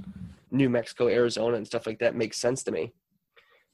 New 0.51 0.70
Mexico, 0.70 1.10
Arizona, 1.10 1.58
and 1.58 1.67
stuff 1.67 1.86
like 1.86 2.00
that 2.00 2.15
makes 2.15 2.39
sense 2.39 2.63
to 2.63 2.72
me. 2.72 2.94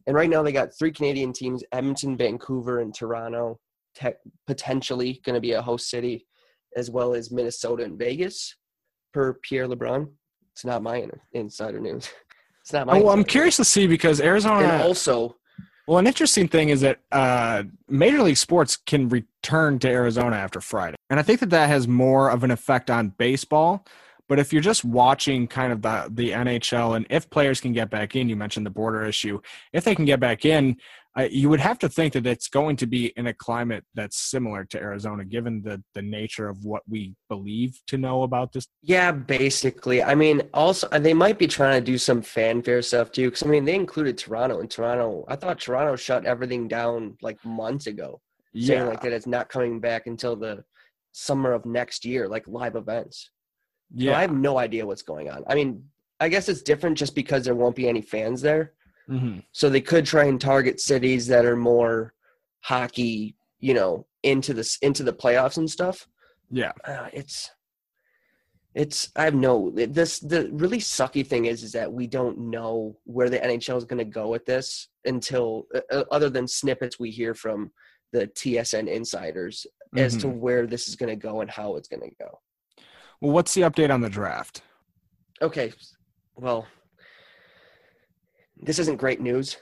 And 0.07 0.15
right 0.15 0.29
now 0.31 0.41
they 0.41 0.51
got 0.51 0.73
three 0.73 0.91
Canadian 0.91 1.31
teams: 1.31 1.63
Edmonton, 1.71 2.17
Vancouver, 2.17 2.79
and 2.79 2.91
Toronto. 2.91 3.59
Te- 3.95 4.11
potentially 4.47 5.21
going 5.25 5.35
to 5.35 5.41
be 5.41 5.53
a 5.53 5.61
host 5.61 5.89
city, 5.89 6.27
as 6.75 6.89
well 6.91 7.13
as 7.13 7.31
Minnesota 7.31 7.83
and 7.83 7.97
Vegas. 7.97 8.55
Per 9.13 9.33
Pierre 9.35 9.67
LeBrun, 9.67 10.09
it's 10.51 10.65
not 10.65 10.83
my 10.83 10.97
in- 10.97 11.19
insider 11.33 11.79
news. 11.79 12.09
It's 12.61 12.73
not 12.73 12.87
my. 12.87 12.97
Oh, 12.97 13.03
well, 13.03 13.13
I'm 13.13 13.23
curious 13.23 13.57
to 13.57 13.63
see 13.63 13.85
because. 13.85 14.19
Arizona. 14.19 14.67
And 14.67 14.81
also, 14.81 15.35
Well, 15.87 15.99
an 15.99 16.07
interesting 16.07 16.47
thing 16.47 16.69
is 16.69 16.81
that 16.81 16.99
uh, 17.11 17.61
Major 17.87 18.23
League 18.23 18.37
Sports 18.37 18.75
can 18.75 19.07
return 19.07 19.77
to 19.79 19.87
Arizona 19.87 20.35
after 20.37 20.59
Friday. 20.59 20.95
And 21.11 21.19
I 21.19 21.23
think 21.23 21.41
that 21.41 21.51
that 21.51 21.69
has 21.69 21.87
more 21.87 22.31
of 22.31 22.43
an 22.43 22.49
effect 22.49 22.89
on 22.89 23.09
baseball. 23.09 23.85
But 24.27 24.39
if 24.39 24.51
you're 24.51 24.63
just 24.63 24.83
watching 24.83 25.47
kind 25.47 25.71
of 25.71 25.83
the, 25.83 26.07
the 26.09 26.31
NHL 26.31 26.95
and 26.95 27.05
if 27.11 27.29
players 27.29 27.61
can 27.61 27.73
get 27.73 27.91
back 27.91 28.15
in, 28.15 28.27
you 28.27 28.35
mentioned 28.35 28.65
the 28.65 28.71
border 28.71 29.05
issue, 29.05 29.39
if 29.71 29.83
they 29.83 29.93
can 29.93 30.05
get 30.05 30.19
back 30.19 30.45
in, 30.45 30.77
uh, 31.17 31.27
you 31.31 31.49
would 31.49 31.61
have 31.61 31.79
to 31.79 31.87
think 31.87 32.13
that 32.13 32.25
it's 32.25 32.49
going 32.49 32.75
to 32.75 32.85
be 32.85 33.13
in 33.15 33.27
a 33.27 33.33
climate 33.33 33.85
that's 33.93 34.17
similar 34.17 34.65
to 34.65 34.77
Arizona, 34.77 35.23
given 35.23 35.61
the, 35.61 35.81
the 35.93 36.01
nature 36.01 36.49
of 36.49 36.65
what 36.65 36.83
we 36.89 37.15
believe 37.29 37.79
to 37.87 37.97
know 37.97 38.23
about 38.23 38.51
this. 38.51 38.67
yeah, 38.81 39.11
basically. 39.11 40.03
I 40.03 40.13
mean, 40.13 40.41
also 40.53 40.87
they 40.89 41.13
might 41.13 41.39
be 41.39 41.47
trying 41.47 41.79
to 41.81 41.85
do 41.85 41.97
some 41.97 42.21
fanfare 42.21 42.81
stuff 42.81 43.11
too. 43.13 43.29
Because 43.29 43.43
I 43.43 43.47
mean, 43.47 43.63
they 43.63 43.75
included 43.75 44.17
Toronto, 44.17 44.59
and 44.59 44.69
Toronto. 44.69 45.23
I 45.29 45.37
thought 45.37 45.59
Toronto 45.59 45.95
shut 45.95 46.25
everything 46.25 46.67
down 46.67 47.17
like 47.21 47.43
months 47.45 47.87
ago. 47.87 48.19
saying 48.57 48.85
like 48.85 49.01
that 49.01 49.13
it's 49.13 49.27
not 49.27 49.47
coming 49.49 49.79
back 49.79 50.07
until 50.07 50.35
the 50.35 50.65
summer 51.13 51.53
of 51.53 51.65
next 51.65 52.03
year, 52.03 52.27
like 52.27 52.45
live 52.47 52.75
events. 52.75 53.29
So 53.97 54.05
yeah. 54.05 54.17
I 54.17 54.21
have 54.21 54.33
no 54.33 54.57
idea 54.57 54.85
what's 54.85 55.03
going 55.03 55.29
on. 55.29 55.43
I 55.47 55.55
mean, 55.55 55.85
I 56.19 56.27
guess 56.27 56.49
it's 56.49 56.61
different 56.61 56.97
just 56.97 57.15
because 57.15 57.45
there 57.45 57.55
won't 57.55 57.75
be 57.75 57.87
any 57.87 58.01
fans 58.01 58.41
there. 58.41 58.73
Mhm. 59.09 59.43
So 59.51 59.69
they 59.69 59.81
could 59.81 60.05
try 60.05 60.25
and 60.25 60.39
target 60.39 60.79
cities 60.79 61.27
that 61.27 61.45
are 61.45 61.55
more 61.55 62.13
hockey, 62.61 63.35
you 63.59 63.73
know, 63.73 64.07
into 64.23 64.53
the 64.53 64.77
into 64.81 65.03
the 65.03 65.13
playoffs 65.13 65.57
and 65.57 65.69
stuff. 65.69 66.07
Yeah. 66.49 66.71
Uh, 66.83 67.09
it's 67.13 67.51
It's 68.73 69.09
I 69.15 69.23
have 69.23 69.35
no 69.35 69.71
this 69.71 70.19
the 70.19 70.49
really 70.51 70.79
sucky 70.79 71.25
thing 71.25 71.45
is 71.45 71.63
is 71.63 71.71
that 71.71 71.91
we 71.93 72.07
don't 72.07 72.37
know 72.37 72.97
where 73.05 73.29
the 73.29 73.39
NHL 73.39 73.77
is 73.77 73.85
going 73.85 73.99
to 74.05 74.11
go 74.19 74.27
with 74.27 74.45
this 74.45 74.89
until 75.05 75.67
uh, 75.73 75.79
uh, 75.91 76.03
other 76.11 76.29
than 76.29 76.45
snippets 76.47 76.99
we 76.99 77.09
hear 77.09 77.33
from 77.33 77.71
the 78.11 78.27
TSN 78.27 78.87
insiders 78.89 79.65
as 79.95 80.17
to 80.17 80.27
Mhm. 80.27 80.39
where 80.39 80.67
this 80.67 80.89
is 80.89 80.95
going 80.97 81.09
to 81.09 81.15
go 81.15 81.39
and 81.41 81.49
how 81.49 81.75
it's 81.77 81.87
going 81.87 82.01
to 82.09 82.15
go. 82.19 82.41
Well, 83.21 83.31
what's 83.31 83.53
the 83.53 83.61
update 83.61 83.93
on 83.93 84.01
the 84.01 84.09
draft? 84.09 84.61
Okay, 85.41 85.71
well, 86.35 86.67
this 88.57 88.79
isn't 88.79 88.97
great 88.97 89.21
news 89.21 89.57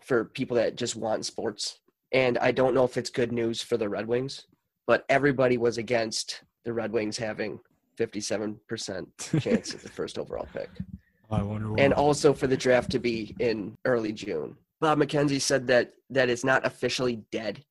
for 0.00 0.24
people 0.24 0.56
that 0.56 0.76
just 0.76 0.96
want 0.96 1.26
sports, 1.26 1.78
and 2.12 2.38
I 2.38 2.50
don't 2.50 2.74
know 2.74 2.84
if 2.84 2.96
it's 2.96 3.10
good 3.10 3.32
news 3.32 3.62
for 3.62 3.76
the 3.76 3.88
Red 3.88 4.06
Wings, 4.06 4.46
but 4.86 5.04
everybody 5.08 5.58
was 5.58 5.78
against 5.78 6.42
the 6.64 6.72
Red 6.72 6.92
Wings 6.92 7.16
having 7.16 7.60
57% 7.98 9.40
chance 9.40 9.74
at 9.74 9.80
the 9.82 9.88
first 9.88 10.18
overall 10.18 10.48
pick. 10.52 10.70
I 11.30 11.42
wonder. 11.42 11.72
and 11.78 11.92
also 11.92 12.32
for 12.32 12.48
the 12.48 12.56
draft 12.56 12.90
to 12.90 12.98
be 12.98 13.36
in 13.38 13.76
early 13.84 14.12
June. 14.12 14.56
Bob 14.80 14.98
McKenzie 14.98 15.40
said 15.40 15.66
that 15.68 15.92
that 16.10 16.28
it's 16.28 16.42
not 16.42 16.66
officially 16.66 17.22
dead, 17.30 17.64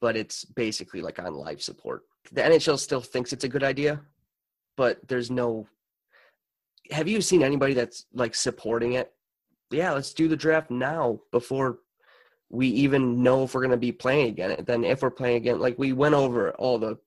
but 0.00 0.16
it's 0.16 0.44
basically 0.44 1.00
like 1.00 1.18
on 1.18 1.34
life 1.34 1.60
support. 1.60 2.04
The 2.32 2.42
NHL 2.42 2.78
still 2.78 3.00
thinks 3.00 3.32
it's 3.32 3.44
a 3.44 3.48
good 3.48 3.64
idea, 3.64 4.00
but 4.76 4.98
there's 5.08 5.30
no. 5.30 5.66
Have 6.92 7.08
you 7.08 7.20
seen 7.20 7.42
anybody 7.42 7.74
that's 7.74 8.06
like 8.14 8.34
supporting 8.34 8.92
it? 8.92 9.12
Yeah, 9.70 9.92
let's 9.92 10.12
do 10.14 10.28
the 10.28 10.36
draft 10.36 10.70
now 10.70 11.20
before 11.32 11.78
we 12.48 12.66
even 12.68 13.22
know 13.22 13.44
if 13.44 13.54
we're 13.54 13.60
going 13.60 13.70
to 13.70 13.76
be 13.76 13.92
playing 13.92 14.28
again. 14.28 14.50
And 14.52 14.66
then 14.66 14.84
if 14.84 15.02
we're 15.02 15.10
playing 15.10 15.36
again, 15.36 15.60
like 15.60 15.78
we 15.78 15.92
went 15.92 16.14
over 16.14 16.50
all 16.52 16.78
the 16.78 16.98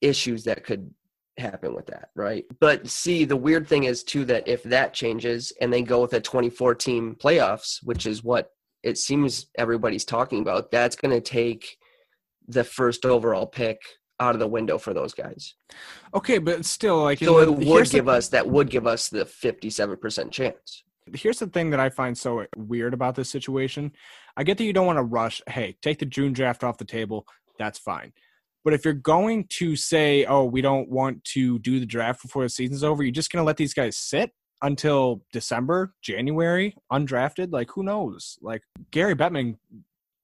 issues 0.00 0.44
that 0.44 0.64
could 0.64 0.92
happen 1.38 1.74
with 1.74 1.86
that, 1.86 2.10
right? 2.14 2.44
But 2.60 2.88
see, 2.88 3.24
the 3.24 3.36
weird 3.36 3.66
thing 3.66 3.84
is 3.84 4.02
too 4.04 4.24
that 4.26 4.46
if 4.46 4.62
that 4.64 4.92
changes 4.92 5.52
and 5.60 5.72
they 5.72 5.82
go 5.82 6.02
with 6.02 6.12
a 6.12 6.20
24 6.20 6.74
team 6.74 7.16
playoffs, 7.18 7.78
which 7.82 8.06
is 8.06 8.22
what 8.22 8.50
it 8.82 8.98
seems 8.98 9.46
everybody's 9.56 10.04
talking 10.04 10.40
about, 10.40 10.70
that's 10.70 10.96
going 10.96 11.14
to 11.14 11.20
take 11.20 11.78
the 12.46 12.64
first 12.64 13.06
overall 13.06 13.46
pick 13.46 13.80
out 14.18 14.34
of 14.34 14.40
the 14.40 14.48
window 14.48 14.76
for 14.76 14.92
those 14.92 15.14
guys. 15.14 15.54
Okay, 16.14 16.36
but 16.38 16.66
still, 16.66 17.02
like, 17.02 17.18
So 17.18 17.38
it 17.38 17.50
would 17.50 17.66
here's 17.66 17.90
the- 17.90 17.98
give 17.98 18.08
us 18.08 18.28
that 18.28 18.46
would 18.46 18.68
give 18.68 18.86
us 18.86 19.08
the 19.08 19.24
57% 19.24 20.30
chance. 20.30 20.84
Here's 21.14 21.38
the 21.38 21.46
thing 21.46 21.70
that 21.70 21.80
I 21.80 21.90
find 21.90 22.16
so 22.16 22.46
weird 22.56 22.94
about 22.94 23.14
this 23.14 23.30
situation. 23.30 23.92
I 24.36 24.44
get 24.44 24.58
that 24.58 24.64
you 24.64 24.72
don't 24.72 24.86
want 24.86 24.98
to 24.98 25.02
rush. 25.02 25.42
Hey, 25.48 25.76
take 25.82 25.98
the 25.98 26.06
June 26.06 26.32
draft 26.32 26.64
off 26.64 26.78
the 26.78 26.84
table. 26.84 27.26
That's 27.58 27.78
fine. 27.78 28.12
But 28.64 28.74
if 28.74 28.84
you're 28.84 28.94
going 28.94 29.46
to 29.50 29.74
say, 29.74 30.24
oh, 30.26 30.44
we 30.44 30.60
don't 30.60 30.88
want 30.88 31.24
to 31.24 31.58
do 31.60 31.80
the 31.80 31.86
draft 31.86 32.22
before 32.22 32.42
the 32.42 32.48
season's 32.50 32.84
over, 32.84 33.02
you're 33.02 33.12
just 33.12 33.32
going 33.32 33.42
to 33.42 33.46
let 33.46 33.56
these 33.56 33.74
guys 33.74 33.96
sit 33.96 34.32
until 34.62 35.22
December, 35.32 35.94
January, 36.02 36.76
undrafted? 36.92 37.52
Like, 37.52 37.70
who 37.70 37.82
knows? 37.82 38.38
Like, 38.42 38.62
Gary 38.90 39.14
Bettman 39.14 39.56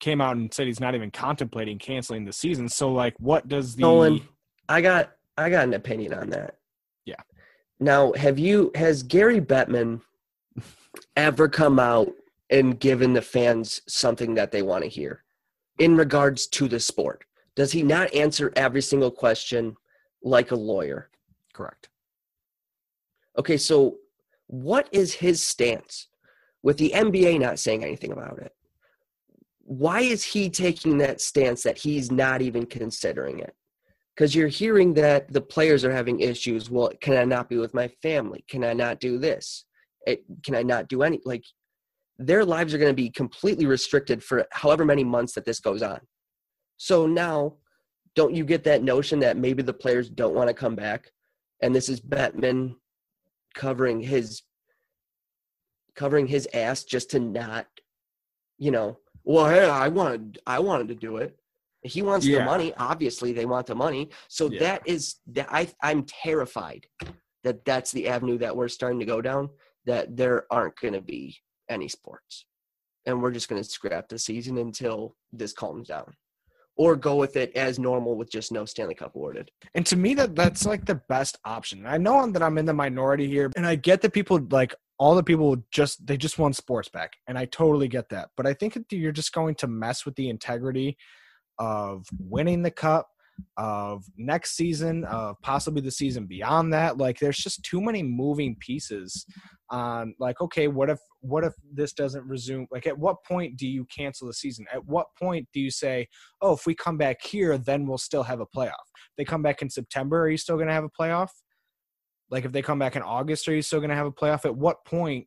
came 0.00 0.20
out 0.20 0.36
and 0.36 0.52
said 0.52 0.66
he's 0.66 0.80
not 0.80 0.94
even 0.94 1.10
contemplating 1.10 1.78
canceling 1.78 2.24
the 2.24 2.32
season. 2.32 2.68
So, 2.68 2.92
like, 2.92 3.14
what 3.18 3.48
does 3.48 3.76
the. 3.76 3.82
Nolan, 3.82 4.20
I 4.68 4.82
got 4.82 5.12
I 5.38 5.50
got 5.50 5.64
an 5.64 5.74
opinion 5.74 6.14
on 6.14 6.30
that. 6.30 6.56
Yeah. 7.04 7.20
Now, 7.80 8.12
have 8.12 8.38
you 8.38 8.70
has 8.74 9.02
Gary 9.02 9.40
Bettman 9.40 10.00
ever 11.16 11.48
come 11.48 11.78
out 11.78 12.12
and 12.50 12.78
given 12.78 13.12
the 13.12 13.22
fans 13.22 13.80
something 13.88 14.34
that 14.34 14.52
they 14.52 14.62
want 14.62 14.84
to 14.84 14.90
hear 14.90 15.24
in 15.78 15.96
regards 15.96 16.46
to 16.48 16.68
the 16.68 16.80
sport? 16.80 17.24
Does 17.54 17.72
he 17.72 17.82
not 17.82 18.14
answer 18.14 18.52
every 18.56 18.82
single 18.82 19.10
question 19.10 19.76
like 20.22 20.50
a 20.50 20.56
lawyer? 20.56 21.10
Correct. 21.52 21.88
Okay, 23.38 23.56
so 23.56 23.96
what 24.46 24.88
is 24.92 25.14
his 25.14 25.42
stance 25.42 26.08
with 26.62 26.78
the 26.78 26.92
NBA 26.94 27.40
not 27.40 27.58
saying 27.58 27.82
anything 27.82 28.12
about 28.12 28.38
it? 28.38 28.52
Why 29.62 30.00
is 30.00 30.22
he 30.22 30.48
taking 30.48 30.98
that 30.98 31.20
stance 31.20 31.62
that 31.64 31.78
he's 31.78 32.12
not 32.12 32.40
even 32.40 32.66
considering 32.66 33.40
it? 33.40 33.54
Because 34.14 34.34
you're 34.34 34.48
hearing 34.48 34.94
that 34.94 35.32
the 35.32 35.40
players 35.40 35.84
are 35.84 35.92
having 35.92 36.20
issues. 36.20 36.70
Well, 36.70 36.92
can 37.00 37.16
I 37.16 37.24
not 37.24 37.48
be 37.48 37.56
with 37.58 37.74
my 37.74 37.88
family? 38.02 38.44
Can 38.48 38.64
I 38.64 38.72
not 38.72 39.00
do 39.00 39.18
this? 39.18 39.64
It, 40.06 40.24
can 40.44 40.54
I 40.54 40.62
not 40.62 40.88
do 40.88 41.02
any? 41.02 41.20
Like, 41.24 41.44
their 42.18 42.44
lives 42.44 42.72
are 42.72 42.78
going 42.78 42.90
to 42.90 43.02
be 43.02 43.10
completely 43.10 43.66
restricted 43.66 44.22
for 44.22 44.46
however 44.52 44.84
many 44.84 45.04
months 45.04 45.34
that 45.34 45.44
this 45.44 45.60
goes 45.60 45.82
on. 45.82 46.00
So 46.78 47.06
now, 47.06 47.54
don't 48.14 48.34
you 48.34 48.44
get 48.44 48.64
that 48.64 48.82
notion 48.82 49.18
that 49.20 49.36
maybe 49.36 49.62
the 49.62 49.74
players 49.74 50.08
don't 50.08 50.34
want 50.34 50.48
to 50.48 50.54
come 50.54 50.74
back? 50.74 51.10
And 51.60 51.74
this 51.74 51.88
is 51.88 52.00
Bettman 52.00 52.76
covering 53.54 54.00
his 54.00 54.42
covering 55.94 56.26
his 56.26 56.46
ass 56.52 56.84
just 56.84 57.10
to 57.10 57.18
not 57.18 57.66
you 58.58 58.70
know 58.70 58.98
well 59.24 59.48
hey 59.48 59.64
i 59.66 59.88
wanted 59.88 60.38
i 60.46 60.58
wanted 60.58 60.86
to 60.88 60.94
do 60.94 61.16
it 61.16 61.34
he 61.80 62.02
wants 62.02 62.26
Yeah. 62.26 62.40
the 62.40 62.44
money 62.44 62.74
obviously 62.76 63.32
they 63.32 63.46
want 63.46 63.66
the 63.66 63.74
money 63.74 64.10
so 64.28 64.50
Yeah. 64.50 64.60
that 64.60 64.82
is 64.84 65.16
that 65.28 65.46
i 65.50 65.66
i'm 65.82 66.02
terrified 66.04 66.86
that 67.44 67.64
that's 67.64 67.92
the 67.92 68.08
avenue 68.08 68.36
that 68.38 68.54
we're 68.54 68.68
starting 68.68 68.98
to 69.00 69.06
go 69.06 69.22
down 69.22 69.48
that 69.86 70.16
there 70.16 70.46
aren't 70.50 70.78
going 70.80 70.94
to 70.94 71.00
be 71.00 71.36
any 71.68 71.88
sports 71.88 72.46
and 73.06 73.22
we're 73.22 73.30
just 73.30 73.48
going 73.48 73.62
to 73.62 73.68
scrap 73.68 74.08
the 74.08 74.18
season 74.18 74.58
until 74.58 75.16
this 75.32 75.52
calms 75.52 75.88
down 75.88 76.12
or 76.76 76.94
go 76.94 77.16
with 77.16 77.36
it 77.36 77.56
as 77.56 77.78
normal 77.78 78.16
with 78.16 78.30
just 78.30 78.52
no 78.52 78.64
stanley 78.64 78.94
cup 78.94 79.14
awarded 79.14 79.50
And 79.74 79.86
to 79.86 79.96
me, 79.96 80.14
that 80.14 80.34
that's 80.34 80.66
like 80.66 80.84
the 80.84 81.00
best 81.08 81.38
option. 81.44 81.86
I 81.86 81.96
know 81.96 82.30
that 82.30 82.42
I'm 82.42 82.58
in 82.58 82.66
the 82.66 82.74
minority 82.74 83.26
here, 83.28 83.50
and 83.56 83.66
I 83.66 83.76
get 83.76 84.02
that 84.02 84.12
people 84.12 84.40
like 84.50 84.74
all 84.98 85.14
the 85.14 85.22
people 85.22 85.56
just 85.70 86.06
they 86.06 86.16
just 86.16 86.38
want 86.38 86.56
sports 86.56 86.88
back, 86.88 87.12
and 87.26 87.38
I 87.38 87.46
totally 87.46 87.88
get 87.88 88.08
that. 88.10 88.30
But 88.36 88.46
I 88.46 88.54
think 88.54 88.74
that 88.74 88.90
you're 88.90 89.12
just 89.12 89.32
going 89.32 89.54
to 89.56 89.66
mess 89.66 90.04
with 90.04 90.16
the 90.16 90.28
integrity 90.28 90.96
of 91.58 92.06
winning 92.18 92.62
the 92.62 92.70
cup, 92.70 93.08
of 93.56 94.04
next 94.16 94.56
season, 94.56 95.04
of 95.04 95.36
possibly 95.42 95.80
the 95.80 95.90
season 95.90 96.26
beyond 96.26 96.72
that. 96.72 96.98
Like, 96.98 97.18
there's 97.18 97.38
just 97.38 97.62
too 97.62 97.80
many 97.80 98.02
moving 98.02 98.56
pieces. 98.60 99.26
On 99.70 100.14
like, 100.20 100.40
okay, 100.40 100.68
what 100.68 100.88
if 100.90 101.00
what 101.20 101.42
if 101.42 101.52
this 101.72 101.92
doesn't 101.92 102.24
resume? 102.24 102.68
Like, 102.70 102.86
at 102.86 102.96
what 102.96 103.16
point 103.24 103.56
do 103.56 103.66
you 103.66 103.84
cancel 103.86 104.28
the 104.28 104.34
season? 104.34 104.64
At 104.72 104.84
what 104.84 105.06
point 105.20 105.48
do 105.52 105.58
you 105.58 105.72
say, 105.72 106.06
oh, 106.40 106.52
if 106.52 106.66
we 106.66 106.74
come 106.74 106.96
back 106.96 107.20
here, 107.20 107.58
then 107.58 107.84
we'll 107.84 107.98
still 107.98 108.22
have 108.22 108.38
a 108.40 108.46
playoff? 108.46 108.74
they 109.16 109.24
come 109.24 109.42
back 109.42 109.62
in 109.62 109.70
September, 109.70 110.22
are 110.22 110.28
you 110.28 110.36
still 110.36 110.56
going 110.56 110.68
to 110.68 110.74
have 110.74 110.84
a 110.84 110.90
playoff? 110.90 111.30
Like 112.30 112.44
if 112.44 112.52
they 112.52 112.62
come 112.62 112.78
back 112.78 112.96
in 112.96 113.02
August, 113.02 113.48
are 113.48 113.54
you 113.54 113.62
still 113.62 113.80
going 113.80 113.90
to 113.90 113.96
have 113.96 114.06
a 114.06 114.12
playoff? 114.12 114.44
At 114.44 114.56
what 114.56 114.84
point 114.84 115.26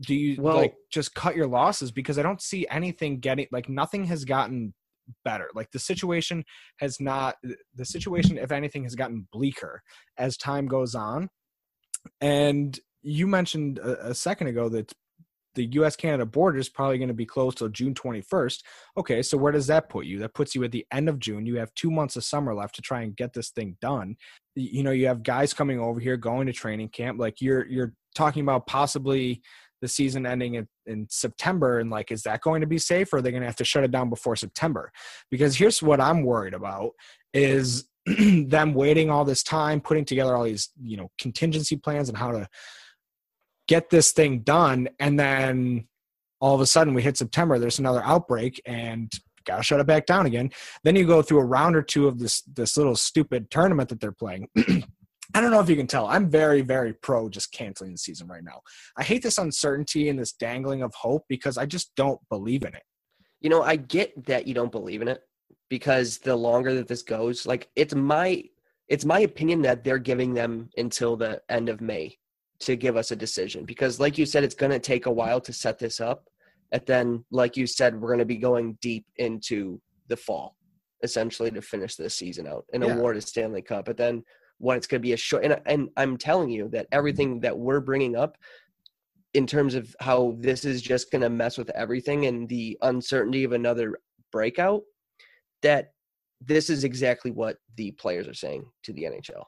do 0.00 0.14
you 0.14 0.40
Well- 0.40 0.56
like 0.56 0.74
just 0.90 1.14
cut 1.14 1.36
your 1.36 1.46
losses? 1.46 1.90
Because 1.90 2.18
I 2.18 2.22
don't 2.22 2.40
see 2.40 2.66
anything 2.70 3.20
getting 3.20 3.46
like 3.52 3.68
nothing 3.68 4.04
has 4.06 4.24
gotten 4.24 4.74
better. 5.24 5.48
Like 5.54 5.70
the 5.70 5.78
situation 5.78 6.44
has 6.78 7.00
not 7.00 7.36
the 7.74 7.84
situation, 7.84 8.38
if 8.38 8.52
anything, 8.52 8.84
has 8.84 8.94
gotten 8.94 9.26
bleaker 9.32 9.82
as 10.18 10.36
time 10.36 10.66
goes 10.66 10.94
on. 10.94 11.28
And 12.20 12.78
you 13.02 13.26
mentioned 13.26 13.78
a, 13.78 14.10
a 14.10 14.14
second 14.14 14.48
ago 14.48 14.68
that 14.70 14.92
the 15.54 15.66
U.S. 15.72 15.96
Canada 15.96 16.24
border 16.24 16.58
is 16.58 16.68
probably 16.68 16.98
going 16.98 17.08
to 17.08 17.14
be 17.14 17.26
closed 17.26 17.58
till 17.58 17.68
June 17.68 17.94
21st. 17.94 18.62
Okay, 18.96 19.22
so 19.22 19.36
where 19.36 19.52
does 19.52 19.66
that 19.66 19.88
put 19.88 20.06
you? 20.06 20.18
That 20.20 20.34
puts 20.34 20.54
you 20.54 20.62
at 20.64 20.70
the 20.70 20.86
end 20.92 21.08
of 21.08 21.18
June. 21.18 21.46
You 21.46 21.56
have 21.58 21.74
two 21.74 21.90
months 21.90 22.16
of 22.16 22.24
summer 22.24 22.54
left 22.54 22.76
to 22.76 22.82
try 22.82 23.02
and 23.02 23.16
get 23.16 23.32
this 23.32 23.50
thing 23.50 23.76
done. 23.80 24.16
You 24.54 24.82
know, 24.82 24.92
you 24.92 25.08
have 25.08 25.22
guys 25.22 25.52
coming 25.52 25.80
over 25.80 25.98
here 25.98 26.16
going 26.16 26.46
to 26.46 26.52
training 26.52 26.90
camp. 26.90 27.18
Like 27.18 27.40
you're 27.40 27.66
you're 27.66 27.94
talking 28.14 28.42
about 28.42 28.66
possibly 28.66 29.42
the 29.80 29.88
season 29.88 30.26
ending 30.26 30.54
in, 30.54 30.68
in 30.86 31.06
September, 31.10 31.78
and 31.78 31.90
like, 31.90 32.10
is 32.10 32.22
that 32.22 32.40
going 32.40 32.60
to 32.60 32.66
be 32.66 32.78
safe, 32.78 33.12
or 33.12 33.16
are 33.16 33.22
they 33.22 33.30
going 33.30 33.42
to 33.42 33.46
have 33.46 33.56
to 33.56 33.64
shut 33.64 33.84
it 33.84 33.90
down 33.90 34.10
before 34.10 34.36
September? 34.36 34.92
Because 35.30 35.56
here's 35.56 35.82
what 35.82 36.00
I'm 36.00 36.22
worried 36.22 36.54
about: 36.54 36.90
is 37.32 37.88
them 38.06 38.74
waiting 38.74 39.10
all 39.10 39.24
this 39.24 39.42
time, 39.42 39.80
putting 39.80 40.04
together 40.04 40.36
all 40.36 40.44
these 40.44 40.70
you 40.82 40.96
know 40.96 41.10
contingency 41.18 41.76
plans 41.76 42.08
and 42.08 42.18
how 42.18 42.32
to 42.32 42.48
get 43.70 43.88
this 43.88 44.10
thing 44.10 44.40
done 44.40 44.88
and 44.98 45.18
then 45.18 45.86
all 46.40 46.56
of 46.56 46.60
a 46.60 46.66
sudden 46.66 46.92
we 46.92 47.02
hit 47.02 47.16
september 47.16 47.56
there's 47.56 47.78
another 47.78 48.02
outbreak 48.02 48.60
and 48.66 49.12
gotta 49.44 49.62
shut 49.62 49.78
it 49.78 49.86
back 49.86 50.06
down 50.06 50.26
again 50.26 50.50
then 50.82 50.96
you 50.96 51.06
go 51.06 51.22
through 51.22 51.38
a 51.38 51.44
round 51.44 51.76
or 51.76 51.82
two 51.82 52.08
of 52.08 52.18
this 52.18 52.42
this 52.52 52.76
little 52.76 52.96
stupid 52.96 53.48
tournament 53.48 53.88
that 53.88 54.00
they're 54.00 54.10
playing 54.10 54.48
i 55.34 55.40
don't 55.40 55.50
know 55.50 55.60
if 55.60 55.68
you 55.68 55.76
can 55.76 55.86
tell 55.86 56.06
i'm 56.06 56.28
very 56.28 56.62
very 56.62 56.92
pro 56.92 57.28
just 57.28 57.52
canceling 57.52 57.92
the 57.92 57.98
season 57.98 58.26
right 58.26 58.44
now. 58.44 58.60
I 58.96 59.02
hate 59.02 59.22
this 59.22 59.38
uncertainty 59.38 60.08
and 60.08 60.18
this 60.18 60.32
dangling 60.32 60.82
of 60.82 60.94
hope 60.94 61.24
because 61.28 61.56
i 61.58 61.66
just 61.66 61.94
don't 61.96 62.20
believe 62.28 62.62
in 62.62 62.74
it. 62.74 62.82
You 63.40 63.50
know 63.50 63.62
i 63.62 63.76
get 63.76 64.26
that 64.26 64.46
you 64.46 64.54
don't 64.54 64.72
believe 64.72 65.02
in 65.02 65.08
it 65.08 65.20
because 65.68 66.18
the 66.18 66.36
longer 66.36 66.74
that 66.74 66.88
this 66.88 67.02
goes 67.02 67.46
like 67.46 67.68
it's 67.76 67.94
my 67.94 68.42
it's 68.88 69.04
my 69.04 69.20
opinion 69.20 69.62
that 69.62 69.84
they're 69.84 69.98
giving 69.98 70.34
them 70.34 70.68
until 70.76 71.16
the 71.16 71.40
end 71.48 71.68
of 71.68 71.80
may 71.80 72.16
to 72.58 72.76
give 72.76 72.96
us 72.96 73.10
a 73.10 73.16
decision 73.16 73.64
because 73.64 74.00
like 74.00 74.18
you 74.18 74.26
said 74.26 74.44
it's 74.44 74.54
going 74.54 74.72
to 74.72 74.78
take 74.78 75.06
a 75.06 75.10
while 75.10 75.40
to 75.40 75.52
set 75.52 75.78
this 75.78 76.00
up. 76.00 76.24
And 76.72 76.82
then 76.86 77.24
like 77.30 77.56
you 77.56 77.66
said 77.66 77.98
we're 77.98 78.08
going 78.08 78.18
to 78.18 78.24
be 78.24 78.36
going 78.36 78.76
deep 78.82 79.06
into 79.16 79.80
the 80.08 80.16
fall 80.16 80.56
essentially 81.02 81.50
to 81.52 81.62
finish 81.62 81.94
this 81.96 82.14
season 82.14 82.46
out 82.46 82.64
and 82.72 82.82
Yeah. 82.84 82.94
award 82.94 83.16
a 83.16 83.20
stanley 83.20 83.62
cup. 83.62 83.86
But 83.86 83.96
then 83.96 84.24
what 84.60 84.76
it's 84.76 84.86
going 84.86 85.00
to 85.00 85.06
be 85.06 85.14
a 85.14 85.16
short. 85.16 85.44
And, 85.44 85.60
and 85.66 85.88
I'm 85.96 86.16
telling 86.16 86.50
you 86.50 86.68
that 86.68 86.86
everything 86.92 87.30
mm-hmm. 87.30 87.40
that 87.40 87.58
we're 87.58 87.80
bringing 87.80 88.14
up 88.14 88.36
in 89.32 89.46
terms 89.46 89.74
of 89.74 89.94
how 90.00 90.36
this 90.38 90.64
is 90.64 90.82
just 90.82 91.10
going 91.10 91.22
to 91.22 91.30
mess 91.30 91.56
with 91.56 91.70
everything 91.70 92.26
and 92.26 92.48
the 92.48 92.76
uncertainty 92.82 93.44
of 93.44 93.52
another 93.52 93.98
breakout, 94.30 94.82
that 95.62 95.92
this 96.40 96.68
is 96.68 96.84
exactly 96.84 97.30
what 97.30 97.56
the 97.76 97.90
players 97.92 98.28
are 98.28 98.34
saying 98.34 98.64
to 98.82 98.92
the 98.92 99.04
NHL. 99.04 99.44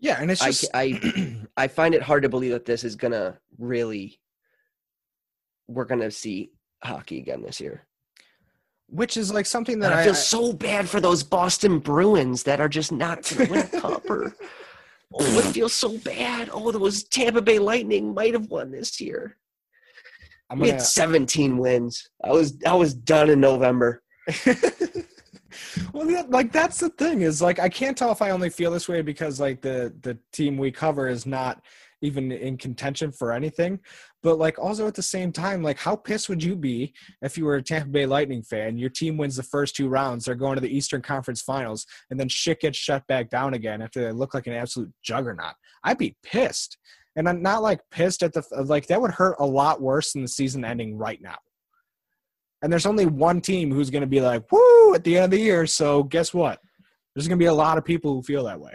Yeah, 0.00 0.20
and 0.20 0.30
it's 0.30 0.44
just 0.44 0.66
I, 0.74 1.00
I 1.02 1.36
I 1.64 1.68
find 1.68 1.94
it 1.94 2.02
hard 2.02 2.22
to 2.22 2.28
believe 2.28 2.52
that 2.52 2.64
this 2.64 2.84
is 2.84 2.94
gonna 2.94 3.38
really 3.58 4.20
we're 5.66 5.86
gonna 5.86 6.10
see 6.10 6.52
hockey 6.84 7.18
again 7.18 7.42
this 7.42 7.60
year. 7.60 7.87
Which 8.88 9.16
is 9.16 9.32
like 9.32 9.46
something 9.46 9.78
that 9.80 9.92
I, 9.92 10.00
I 10.00 10.04
feel 10.04 10.14
so 10.14 10.52
bad 10.52 10.88
for 10.88 11.00
those 11.00 11.22
Boston 11.22 11.78
Bruins 11.78 12.42
that 12.44 12.60
are 12.60 12.68
just 12.68 12.90
not 12.90 13.22
gonna 13.28 13.50
win 13.50 13.60
a 13.60 13.80
cup 13.80 14.08
or 14.08 14.34
oh, 15.14 15.38
it 15.38 15.44
feels 15.52 15.74
so 15.74 15.98
bad. 15.98 16.48
Oh, 16.52 16.70
those 16.72 17.04
Tampa 17.04 17.42
Bay 17.42 17.58
Lightning 17.58 18.14
might 18.14 18.32
have 18.32 18.46
won 18.46 18.70
this 18.70 19.00
year. 19.00 19.36
I'm 20.50 20.58
We 20.58 20.68
gonna, 20.68 20.78
had 20.78 20.86
17 20.86 21.58
wins. 21.58 22.08
I 22.24 22.32
was 22.32 22.56
I 22.66 22.74
was 22.74 22.94
done 22.94 23.28
in 23.28 23.40
November. 23.40 24.02
well, 25.92 26.06
that, 26.06 26.26
like 26.30 26.52
that's 26.52 26.78
the 26.78 26.90
thing 26.90 27.22
is 27.22 27.42
like 27.42 27.58
I 27.58 27.68
can't 27.68 27.96
tell 27.96 28.12
if 28.12 28.22
I 28.22 28.30
only 28.30 28.50
feel 28.50 28.70
this 28.70 28.88
way 28.88 29.02
because 29.02 29.38
like 29.38 29.60
the 29.60 29.94
the 30.00 30.18
team 30.32 30.56
we 30.56 30.70
cover 30.70 31.08
is 31.08 31.26
not 31.26 31.62
even 32.00 32.30
in 32.30 32.56
contention 32.56 33.10
for 33.10 33.32
anything, 33.32 33.80
but 34.22 34.38
like 34.38 34.58
also 34.58 34.86
at 34.86 34.94
the 34.94 35.02
same 35.02 35.32
time, 35.32 35.62
like 35.62 35.78
how 35.78 35.94
pissed 35.94 36.28
would 36.28 36.42
you 36.42 36.56
be 36.56 36.92
if 37.22 37.38
you 37.38 37.44
were 37.44 37.56
a 37.56 37.62
Tampa 37.62 37.88
Bay 37.88 38.06
Lightning 38.06 38.42
fan? 38.42 38.76
Your 38.76 38.90
team 38.90 39.16
wins 39.16 39.36
the 39.36 39.42
first 39.42 39.76
two 39.76 39.88
rounds, 39.88 40.24
they're 40.24 40.34
going 40.34 40.56
to 40.56 40.60
the 40.60 40.74
Eastern 40.74 41.02
Conference 41.02 41.42
Finals, 41.42 41.86
and 42.10 42.18
then 42.18 42.28
shit 42.28 42.60
gets 42.60 42.78
shut 42.78 43.06
back 43.06 43.30
down 43.30 43.54
again 43.54 43.80
after 43.82 44.02
they 44.02 44.12
look 44.12 44.34
like 44.34 44.46
an 44.46 44.54
absolute 44.54 44.92
juggernaut. 45.02 45.54
I'd 45.84 45.98
be 45.98 46.16
pissed, 46.22 46.78
and 47.16 47.28
I'm 47.28 47.42
not 47.42 47.62
like 47.62 47.80
pissed 47.90 48.22
at 48.22 48.32
the 48.32 48.42
like 48.64 48.86
that 48.88 49.00
would 49.00 49.12
hurt 49.12 49.36
a 49.38 49.46
lot 49.46 49.80
worse 49.80 50.12
than 50.12 50.22
the 50.22 50.28
season 50.28 50.64
ending 50.64 50.96
right 50.96 51.20
now. 51.22 51.36
And 52.62 52.72
there's 52.72 52.86
only 52.86 53.06
one 53.06 53.40
team 53.40 53.70
who's 53.70 53.90
going 53.90 54.02
to 54.02 54.08
be 54.08 54.20
like, 54.20 54.50
woo, 54.50 54.94
at 54.94 55.04
the 55.04 55.16
end 55.16 55.26
of 55.26 55.30
the 55.30 55.40
year. 55.40 55.64
So 55.66 56.02
guess 56.02 56.34
what? 56.34 56.58
There's 57.14 57.28
going 57.28 57.38
to 57.38 57.42
be 57.42 57.46
a 57.46 57.54
lot 57.54 57.78
of 57.78 57.84
people 57.84 58.14
who 58.14 58.22
feel 58.22 58.44
that 58.44 58.60
way. 58.60 58.74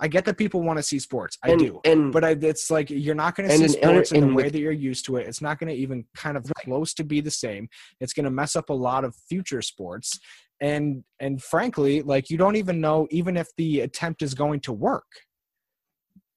I 0.00 0.08
get 0.08 0.24
that 0.24 0.36
people 0.36 0.62
want 0.62 0.78
to 0.78 0.82
see 0.82 0.98
sports. 0.98 1.38
I 1.42 1.50
and, 1.50 1.58
do. 1.58 1.80
And 1.84 2.12
But 2.12 2.24
I, 2.24 2.30
it's 2.30 2.70
like 2.70 2.90
you're 2.90 3.14
not 3.14 3.34
going 3.36 3.48
to 3.48 3.54
And 3.54 3.70
see 3.70 3.78
sports 3.78 4.12
in 4.12 4.20
the 4.20 4.26
way 4.34 4.44
with- 4.44 4.52
that 4.52 4.58
you're 4.58 4.72
used 4.72 5.04
to 5.06 5.16
it. 5.16 5.26
It's 5.26 5.40
not 5.40 5.58
going 5.58 5.68
to 5.68 5.78
even 5.78 6.04
kind 6.14 6.36
of 6.36 6.50
close 6.58 6.94
to 6.94 7.04
be 7.04 7.20
the 7.20 7.30
same. 7.30 7.68
It's 8.00 8.12
going 8.12 8.24
to 8.24 8.30
mess 8.30 8.56
up 8.56 8.70
a 8.70 8.74
lot 8.74 9.04
of 9.04 9.14
future 9.28 9.62
sports. 9.62 10.18
And 10.60 11.04
and 11.20 11.42
frankly, 11.42 12.02
like 12.02 12.30
you 12.30 12.38
don't 12.38 12.56
even 12.56 12.80
know 12.80 13.08
even 13.10 13.36
if 13.36 13.48
the 13.56 13.80
attempt 13.80 14.22
is 14.22 14.34
going 14.34 14.60
to 14.60 14.72
work. 14.72 15.06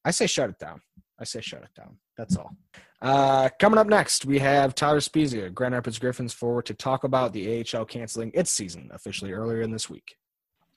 I 0.04 0.12
say 0.12 0.28
shut 0.28 0.50
it 0.50 0.60
down. 0.60 0.82
I 1.20 1.24
say 1.24 1.42
shut 1.42 1.64
it 1.64 1.74
down. 1.76 1.98
That's 2.18 2.36
all. 2.36 2.56
Uh, 3.02 3.50
coming 3.60 3.78
up 3.78 3.88
next, 3.88 4.26
we 4.26 4.40
have 4.40 4.74
Tyler 4.74 5.02
Spezia, 5.02 5.50
Grand 5.50 5.74
Rapids 5.74 6.00
Griffins 6.00 6.34
forward 6.34 6.66
to 6.66 6.74
talk 6.74 7.04
about 7.04 7.32
the 7.32 7.64
AHL 7.74 7.86
canceling 7.86 8.32
its 8.34 8.52
season 8.52 8.90
officially 8.92 9.32
earlier 9.32 9.62
in 9.62 9.72
this 9.72 9.90
week. 9.90 10.16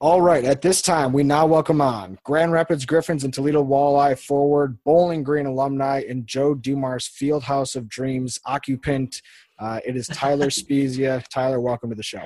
All 0.02 0.22
right, 0.22 0.46
at 0.46 0.62
this 0.62 0.80
time, 0.80 1.12
we 1.12 1.22
now 1.22 1.44
welcome 1.44 1.82
on 1.82 2.18
Grand 2.24 2.52
Rapids 2.52 2.86
Griffins 2.86 3.22
and 3.22 3.34
Toledo 3.34 3.62
Walleye 3.62 4.18
forward, 4.18 4.82
Bowling 4.82 5.22
Green 5.22 5.44
alumni, 5.44 6.02
and 6.08 6.26
Joe 6.26 6.54
Dumars 6.54 7.06
Fieldhouse 7.06 7.76
of 7.76 7.86
Dreams 7.86 8.40
occupant. 8.46 9.20
Uh, 9.58 9.80
it 9.84 9.96
is 9.96 10.06
Tyler 10.06 10.48
Spezia. 10.50 11.22
Tyler, 11.28 11.60
welcome 11.60 11.90
to 11.90 11.96
the 11.96 12.02
show. 12.02 12.22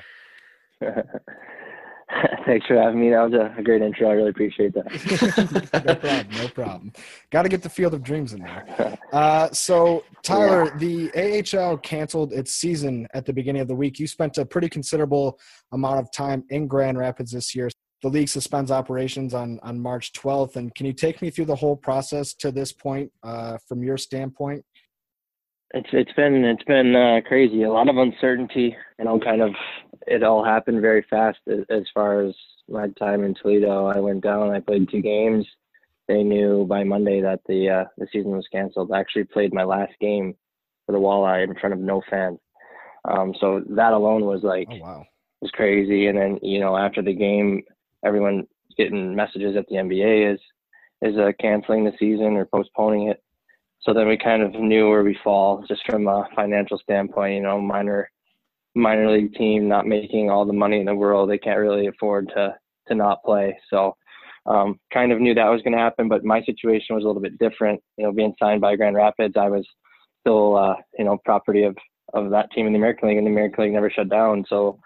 Thanks 2.46 2.66
for 2.66 2.76
having 2.76 3.00
me. 3.00 3.10
That 3.10 3.30
was 3.30 3.34
a, 3.34 3.62
great 3.62 3.82
intro. 3.82 4.10
I 4.10 4.12
really 4.12 4.30
appreciate 4.30 4.74
that. 4.74 5.74
no 5.84 5.94
problem. 5.94 6.36
No 6.36 6.48
problem. 6.48 6.92
Got 7.30 7.42
to 7.42 7.48
get 7.48 7.62
the 7.62 7.68
Field 7.68 7.94
of 7.94 8.02
Dreams 8.02 8.32
in 8.32 8.40
there. 8.40 8.98
Uh, 9.14 9.48
so, 9.52 10.02
Tyler, 10.24 10.76
the 10.78 11.08
AHL 11.14 11.76
canceled 11.78 12.32
its 12.32 12.52
season 12.52 13.06
at 13.14 13.24
the 13.24 13.32
beginning 13.32 13.62
of 13.62 13.68
the 13.68 13.74
week. 13.74 14.00
You 14.00 14.08
spent 14.08 14.38
a 14.38 14.44
pretty 14.44 14.68
considerable 14.68 15.38
amount 15.70 16.00
of 16.00 16.10
time 16.10 16.42
in 16.50 16.66
Grand 16.66 16.98
Rapids 16.98 17.30
this 17.30 17.54
year. 17.54 17.70
The 18.02 18.08
league 18.08 18.28
suspends 18.28 18.72
operations 18.72 19.32
on, 19.32 19.60
on 19.62 19.78
March 19.78 20.12
12th. 20.14 20.56
And 20.56 20.74
can 20.74 20.86
you 20.86 20.92
take 20.92 21.22
me 21.22 21.30
through 21.30 21.44
the 21.44 21.54
whole 21.54 21.76
process 21.76 22.34
to 22.34 22.50
this 22.50 22.72
point 22.72 23.12
uh, 23.22 23.56
from 23.68 23.84
your 23.84 23.96
standpoint? 23.96 24.64
It's 25.76 25.88
it's 25.92 26.12
been 26.12 26.44
it's 26.44 26.62
been 26.64 26.94
uh, 26.94 27.20
crazy. 27.26 27.64
A 27.64 27.72
lot 27.72 27.88
of 27.88 27.96
uncertainty. 27.96 28.76
You 28.98 29.04
know, 29.04 29.18
kind 29.18 29.42
of 29.42 29.50
it 30.06 30.22
all 30.22 30.44
happened 30.44 30.80
very 30.80 31.04
fast 31.10 31.38
as, 31.48 31.64
as 31.68 31.82
far 31.92 32.20
as 32.20 32.32
my 32.68 32.88
time 32.98 33.24
in 33.24 33.34
Toledo. 33.34 33.86
I 33.86 33.98
went 33.98 34.22
down. 34.22 34.50
I 34.50 34.60
played 34.60 34.88
two 34.88 35.02
games. 35.02 35.44
They 36.06 36.22
knew 36.22 36.64
by 36.64 36.84
Monday 36.84 37.20
that 37.22 37.40
the 37.48 37.70
uh, 37.70 37.84
the 37.98 38.06
season 38.12 38.30
was 38.32 38.46
canceled. 38.52 38.92
I 38.92 39.00
actually 39.00 39.24
played 39.24 39.52
my 39.52 39.64
last 39.64 39.92
game 40.00 40.36
for 40.86 40.92
the 40.92 40.98
Walleye 40.98 41.42
in 41.42 41.56
front 41.56 41.72
of 41.72 41.80
no 41.80 42.02
fans. 42.08 42.38
Um, 43.10 43.34
so 43.40 43.62
that 43.70 43.92
alone 43.92 44.24
was 44.24 44.42
like 44.44 44.68
Oh, 44.70 44.78
wow. 44.78 45.04
was 45.40 45.50
crazy. 45.50 46.06
And 46.06 46.16
then 46.16 46.38
you 46.40 46.60
know 46.60 46.76
after 46.76 47.02
the 47.02 47.14
game, 47.14 47.64
everyone 48.04 48.46
getting 48.76 49.16
messages 49.16 49.54
that 49.56 49.66
the 49.68 49.76
NBA 49.76 50.34
is 50.34 50.40
is 51.02 51.18
uh, 51.18 51.32
canceling 51.40 51.84
the 51.84 51.92
season 51.98 52.36
or 52.36 52.44
postponing 52.46 53.08
it. 53.08 53.20
So 53.84 53.92
then 53.92 54.08
we 54.08 54.16
kind 54.16 54.42
of 54.42 54.54
knew 54.54 54.88
where 54.88 55.04
we 55.04 55.18
fall 55.22 55.64
just 55.68 55.82
from 55.86 56.08
a 56.08 56.28
financial 56.34 56.78
standpoint. 56.78 57.34
You 57.34 57.42
know, 57.42 57.60
minor 57.60 58.10
minor 58.74 59.10
league 59.10 59.34
team 59.34 59.68
not 59.68 59.86
making 59.86 60.30
all 60.30 60.44
the 60.44 60.52
money 60.52 60.80
in 60.80 60.86
the 60.86 60.94
world, 60.94 61.30
they 61.30 61.38
can't 61.38 61.60
really 61.60 61.86
afford 61.86 62.28
to 62.34 62.54
to 62.88 62.94
not 62.94 63.22
play. 63.24 63.56
So 63.70 63.96
um, 64.46 64.78
kind 64.92 65.12
of 65.12 65.20
knew 65.20 65.34
that 65.34 65.48
was 65.48 65.62
going 65.62 65.72
to 65.72 65.78
happen. 65.78 66.08
But 66.08 66.24
my 66.24 66.42
situation 66.44 66.94
was 66.94 67.04
a 67.04 67.06
little 67.06 67.22
bit 67.22 67.38
different. 67.38 67.80
You 67.96 68.04
know, 68.04 68.12
being 68.12 68.34
signed 68.38 68.60
by 68.60 68.76
Grand 68.76 68.96
Rapids, 68.96 69.34
I 69.38 69.48
was 69.48 69.66
still 70.20 70.56
uh, 70.56 70.76
you 70.98 71.04
know 71.04 71.18
property 71.24 71.64
of 71.64 71.76
of 72.12 72.30
that 72.30 72.50
team 72.52 72.66
in 72.66 72.72
the 72.72 72.78
American 72.78 73.08
League, 73.08 73.18
and 73.18 73.26
the 73.26 73.30
American 73.30 73.64
League 73.64 73.72
never 73.72 73.90
shut 73.90 74.08
down. 74.08 74.44
So 74.48 74.78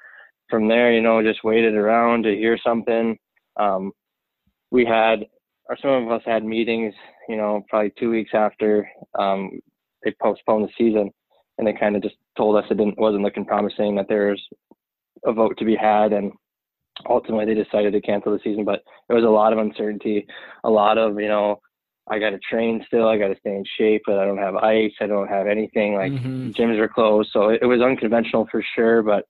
from 0.48 0.68
there, 0.68 0.92
you 0.92 1.00
know, 1.00 1.22
just 1.22 1.44
waited 1.44 1.74
around 1.74 2.24
to 2.24 2.34
hear 2.34 2.58
something. 2.64 3.18
Um, 3.58 3.92
we 4.70 4.84
had, 4.84 5.26
or 5.68 5.76
some 5.80 5.90
of 5.90 6.10
us 6.10 6.22
had 6.24 6.44
meetings, 6.44 6.94
you 7.28 7.36
know, 7.36 7.62
probably 7.68 7.92
two 7.98 8.10
weeks 8.10 8.30
after 8.34 8.88
um, 9.18 9.50
they 10.04 10.14
postponed 10.22 10.64
the 10.64 10.72
season, 10.78 11.10
and 11.58 11.66
they 11.66 11.72
kind 11.72 11.96
of 11.96 12.02
just 12.02 12.16
told 12.36 12.56
us 12.56 12.64
it 12.70 12.76
didn't 12.78 12.98
wasn't 12.98 13.22
looking 13.22 13.44
promising 13.44 13.94
that 13.96 14.06
there's 14.08 14.42
a 15.26 15.32
vote 15.32 15.56
to 15.58 15.64
be 15.64 15.76
had, 15.76 16.12
and 16.12 16.32
ultimately 17.08 17.44
they 17.44 17.60
decided 17.62 17.92
to 17.92 18.00
cancel 18.00 18.32
the 18.32 18.40
season. 18.42 18.64
But 18.64 18.82
there 19.08 19.16
was 19.16 19.24
a 19.24 19.28
lot 19.28 19.52
of 19.52 19.58
uncertainty, 19.58 20.26
a 20.64 20.70
lot 20.70 20.98
of 20.98 21.20
you 21.20 21.28
know, 21.28 21.60
I 22.08 22.18
got 22.18 22.30
to 22.30 22.38
train 22.38 22.82
still, 22.86 23.08
I 23.08 23.18
got 23.18 23.28
to 23.28 23.38
stay 23.40 23.50
in 23.50 23.64
shape, 23.76 24.02
but 24.06 24.18
I 24.18 24.24
don't 24.24 24.38
have 24.38 24.56
ice, 24.56 24.92
I 25.00 25.06
don't 25.06 25.28
have 25.28 25.46
anything. 25.46 25.94
Like 25.94 26.12
Mhm. 26.12 26.54
gyms 26.54 26.78
are 26.78 26.88
closed, 26.88 27.30
so 27.32 27.50
it, 27.50 27.60
it 27.62 27.66
was 27.66 27.82
unconventional 27.82 28.46
for 28.50 28.62
sure. 28.74 29.02
But 29.02 29.24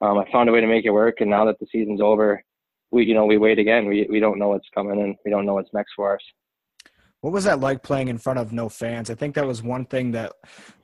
um, 0.00 0.18
I 0.18 0.30
found 0.30 0.48
a 0.48 0.52
way 0.52 0.60
to 0.60 0.66
make 0.66 0.84
it 0.84 0.90
work, 0.90 1.20
and 1.20 1.30
now 1.30 1.44
that 1.46 1.58
the 1.58 1.66
season's 1.72 2.00
over, 2.00 2.42
we 2.90 3.04
you 3.04 3.14
know 3.14 3.26
we 3.26 3.38
wait 3.38 3.58
again. 3.58 3.86
We 3.86 4.06
we 4.10 4.20
don't 4.20 4.38
know 4.38 4.48
what's 4.48 4.68
coming, 4.74 5.00
and 5.00 5.16
we 5.24 5.30
don't 5.30 5.46
know 5.46 5.54
what's 5.54 5.72
next 5.72 5.92
for 5.96 6.14
us. 6.14 6.22
What 7.20 7.34
was 7.34 7.44
that 7.44 7.60
like 7.60 7.82
playing 7.82 8.08
in 8.08 8.16
front 8.16 8.38
of 8.38 8.50
no 8.52 8.70
fans? 8.70 9.10
I 9.10 9.14
think 9.14 9.34
that 9.34 9.46
was 9.46 9.62
one 9.62 9.84
thing 9.84 10.12
that 10.12 10.32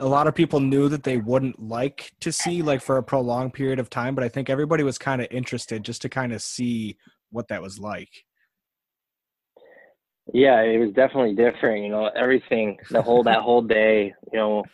a 0.01 0.07
lot 0.07 0.27
of 0.27 0.35
people 0.35 0.61
knew 0.61 0.89
that 0.91 1.03
they 1.03 1.17
wouldn't 1.17 1.59
like 1.59 2.13
to 2.21 2.31
see, 2.31 2.61
like 2.61 2.83
for 2.83 2.99
a 2.99 3.03
prolonged 3.03 3.55
period 3.55 3.79
of 3.79 3.89
time. 3.89 4.15
But 4.15 4.25
I 4.25 4.29
think 4.29 4.51
everybody 4.51 4.83
was 4.83 4.99
kind 4.99 5.23
of 5.23 5.29
interested 5.31 5.83
just 5.83 6.03
to 6.03 6.11
kind 6.11 6.35
of 6.35 6.43
see 6.43 6.99
what 7.31 7.49
that 7.49 7.63
was 7.63 7.79
like. 7.79 8.11
Yeah, 10.35 10.61
it 10.61 10.79
was 10.79 10.93
definitely 10.93 11.35
different. 11.35 11.85
You 11.85 11.89
know, 11.89 12.11
everything 12.15 12.77
the 12.91 13.01
whole 13.01 13.23
that 13.23 13.41
whole 13.43 13.63
day. 13.63 14.13
You 14.33 14.39
know, 14.39 14.65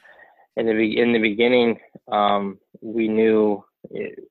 in 0.56 0.66
the 0.66 0.72
be- 0.72 0.98
in 0.98 1.12
the 1.12 1.20
beginning, 1.20 1.78
um, 2.10 2.58
we 2.80 3.06
knew, 3.06 3.62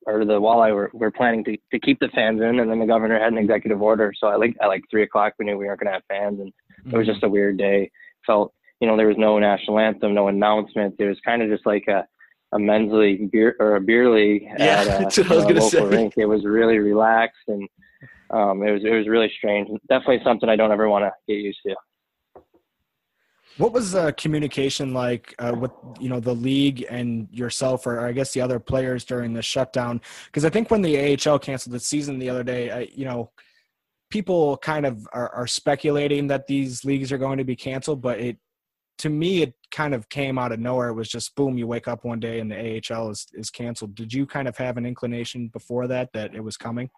or 0.06 0.26
the 0.26 0.40
walleye 0.40 0.74
were, 0.74 0.90
were 0.94 1.12
planning 1.12 1.44
to, 1.46 1.58
to 1.72 1.80
keep 1.80 2.00
the 2.00 2.08
fans 2.10 2.42
in, 2.42 2.60
and 2.60 2.70
then 2.72 2.80
the 2.80 2.86
governor 2.86 3.20
had 3.20 3.32
an 3.34 3.38
executive 3.38 3.82
order. 3.82 4.14
So 4.18 4.32
at 4.32 4.40
like 4.40 4.56
at 4.62 4.68
like 4.68 4.84
three 4.90 5.04
o'clock, 5.04 5.34
we 5.40 5.46
knew 5.46 5.58
we 5.58 5.66
weren't 5.66 5.80
going 5.80 5.88
to 5.88 5.94
have 5.94 6.04
fans, 6.08 6.40
and 6.40 6.52
it 6.92 6.98
was 6.98 7.08
just 7.08 7.24
a 7.24 7.30
weird 7.30 7.58
day. 7.58 7.92
Felt 8.26 8.54
you 8.80 8.88
know 8.88 8.98
there 8.98 9.08
was 9.08 9.18
no 9.18 9.38
national 9.40 9.80
anthem, 9.80 10.14
no 10.14 10.28
announcement. 10.28 10.96
It 11.00 11.06
was 11.08 11.20
kind 11.26 11.42
of 11.42 11.50
just 11.50 11.66
like 11.66 11.88
a 11.88 12.06
a 12.54 12.60
men's 12.60 12.92
league 12.92 13.32
beer 13.32 13.56
or 13.60 13.78
a 13.78 13.82
beer 13.82 14.10
league 14.14 14.44
Yeah, 14.58 14.82
at 14.82 14.88
a, 14.88 15.04
that's 15.04 15.18
what 15.18 15.32
I 15.32 15.36
was 15.36 15.44
gonna 15.46 15.56
local 15.62 15.70
say. 15.70 15.86
rink. 15.86 16.14
It 16.18 16.26
was 16.26 16.44
really 16.46 16.80
relaxed 16.80 17.48
and 17.48 17.68
um, 18.30 18.62
it 18.64 18.72
was 18.72 18.84
it 18.84 18.92
was 18.94 19.08
really 19.08 19.32
strange. 19.38 19.70
Definitely 19.90 20.22
something 20.24 20.50
I 20.50 20.56
don't 20.56 20.72
ever 20.72 20.90
want 20.90 21.04
to 21.06 21.12
get 21.28 21.40
used 21.40 21.60
to. 21.66 21.76
What 23.58 23.74
was 23.74 23.96
uh, 23.96 24.12
communication 24.18 24.94
like 24.94 25.36
uh, 25.40 25.54
with 25.58 25.72
you 26.00 26.10
know 26.10 26.20
the 26.20 26.34
league 26.34 26.86
and 26.90 27.28
yourself, 27.32 27.86
or 27.86 28.00
I 28.00 28.12
guess 28.12 28.34
the 28.34 28.42
other 28.42 28.60
players 28.60 29.04
during 29.04 29.34
the 29.34 29.42
shutdown? 29.42 30.02
Because 30.26 30.46
I 30.46 30.50
think 30.50 30.72
when 30.72 30.82
the 30.82 31.18
AHL 31.28 31.40
canceled 31.40 31.76
the 31.76 31.80
season 31.80 32.18
the 32.18 32.30
other 32.30 32.44
day, 32.44 32.72
I, 32.72 32.80
you 32.94 33.06
know, 33.06 33.32
people 34.10 34.58
kind 34.58 34.86
of 34.86 35.08
are, 35.14 35.30
are 35.30 35.48
speculating 35.48 36.28
that 36.28 36.48
these 36.48 36.86
leagues 36.86 37.12
are 37.12 37.18
going 37.18 37.38
to 37.38 37.44
be 37.44 37.56
canceled, 37.56 38.02
but 38.02 38.20
it 38.20 38.38
to 39.00 39.10
me 39.10 39.42
it 39.42 39.54
kind 39.72 39.94
of 39.94 40.08
came 40.10 40.38
out 40.38 40.52
of 40.52 40.60
nowhere. 40.60 40.90
It 40.90 40.94
was 40.94 41.10
just 41.10 41.36
boom, 41.36 41.58
you 41.58 41.68
wake 41.68 41.88
up 41.88 42.06
one 42.06 42.20
day 42.20 42.40
and 42.40 42.52
the 42.52 42.82
AHL 42.90 43.10
is 43.10 43.28
is 43.34 43.50
canceled. 43.50 43.96
Did 43.96 44.14
you 44.14 44.26
kind 44.26 44.48
of 44.48 44.58
have 44.58 44.78
an 44.78 44.86
inclination 44.86 45.48
before 45.48 45.88
that 45.88 46.14
that 46.14 46.36
it 46.36 46.44
was 46.44 46.56
coming? 46.56 46.90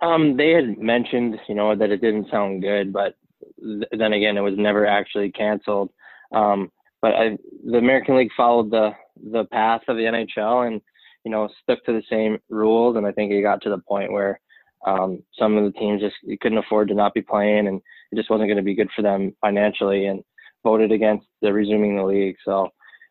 Um, 0.00 0.36
they 0.36 0.50
had 0.50 0.78
mentioned, 0.78 1.38
you 1.48 1.54
know, 1.54 1.74
that 1.74 1.90
it 1.90 2.00
didn't 2.00 2.30
sound 2.30 2.62
good, 2.62 2.92
but 2.92 3.16
th- 3.60 3.88
then 3.92 4.12
again, 4.12 4.36
it 4.36 4.42
was 4.42 4.54
never 4.56 4.86
actually 4.86 5.30
canceled. 5.32 5.90
Um, 6.32 6.70
but 7.00 7.14
I, 7.14 7.38
the 7.64 7.78
American 7.78 8.16
League 8.16 8.30
followed 8.36 8.70
the 8.70 8.90
the 9.32 9.44
path 9.46 9.82
of 9.88 9.96
the 9.96 10.02
NHL 10.02 10.66
and 10.66 10.80
you 11.24 11.30
know 11.30 11.48
stuck 11.62 11.84
to 11.84 11.92
the 11.92 12.02
same 12.10 12.38
rules, 12.48 12.96
and 12.96 13.06
I 13.06 13.12
think 13.12 13.32
it 13.32 13.42
got 13.42 13.62
to 13.62 13.70
the 13.70 13.78
point 13.78 14.12
where 14.12 14.40
um, 14.86 15.22
some 15.38 15.56
of 15.56 15.64
the 15.64 15.78
teams 15.78 16.00
just 16.00 16.16
couldn't 16.40 16.58
afford 16.58 16.88
to 16.88 16.94
not 16.94 17.14
be 17.14 17.22
playing, 17.22 17.66
and 17.66 17.80
it 18.10 18.16
just 18.16 18.30
wasn't 18.30 18.48
going 18.48 18.56
to 18.56 18.62
be 18.62 18.74
good 18.74 18.90
for 18.94 19.02
them 19.02 19.34
financially, 19.40 20.06
and 20.06 20.22
voted 20.64 20.92
against 20.92 21.26
the 21.40 21.52
resuming 21.52 21.96
the 21.96 22.04
league. 22.04 22.36
So 22.44 22.68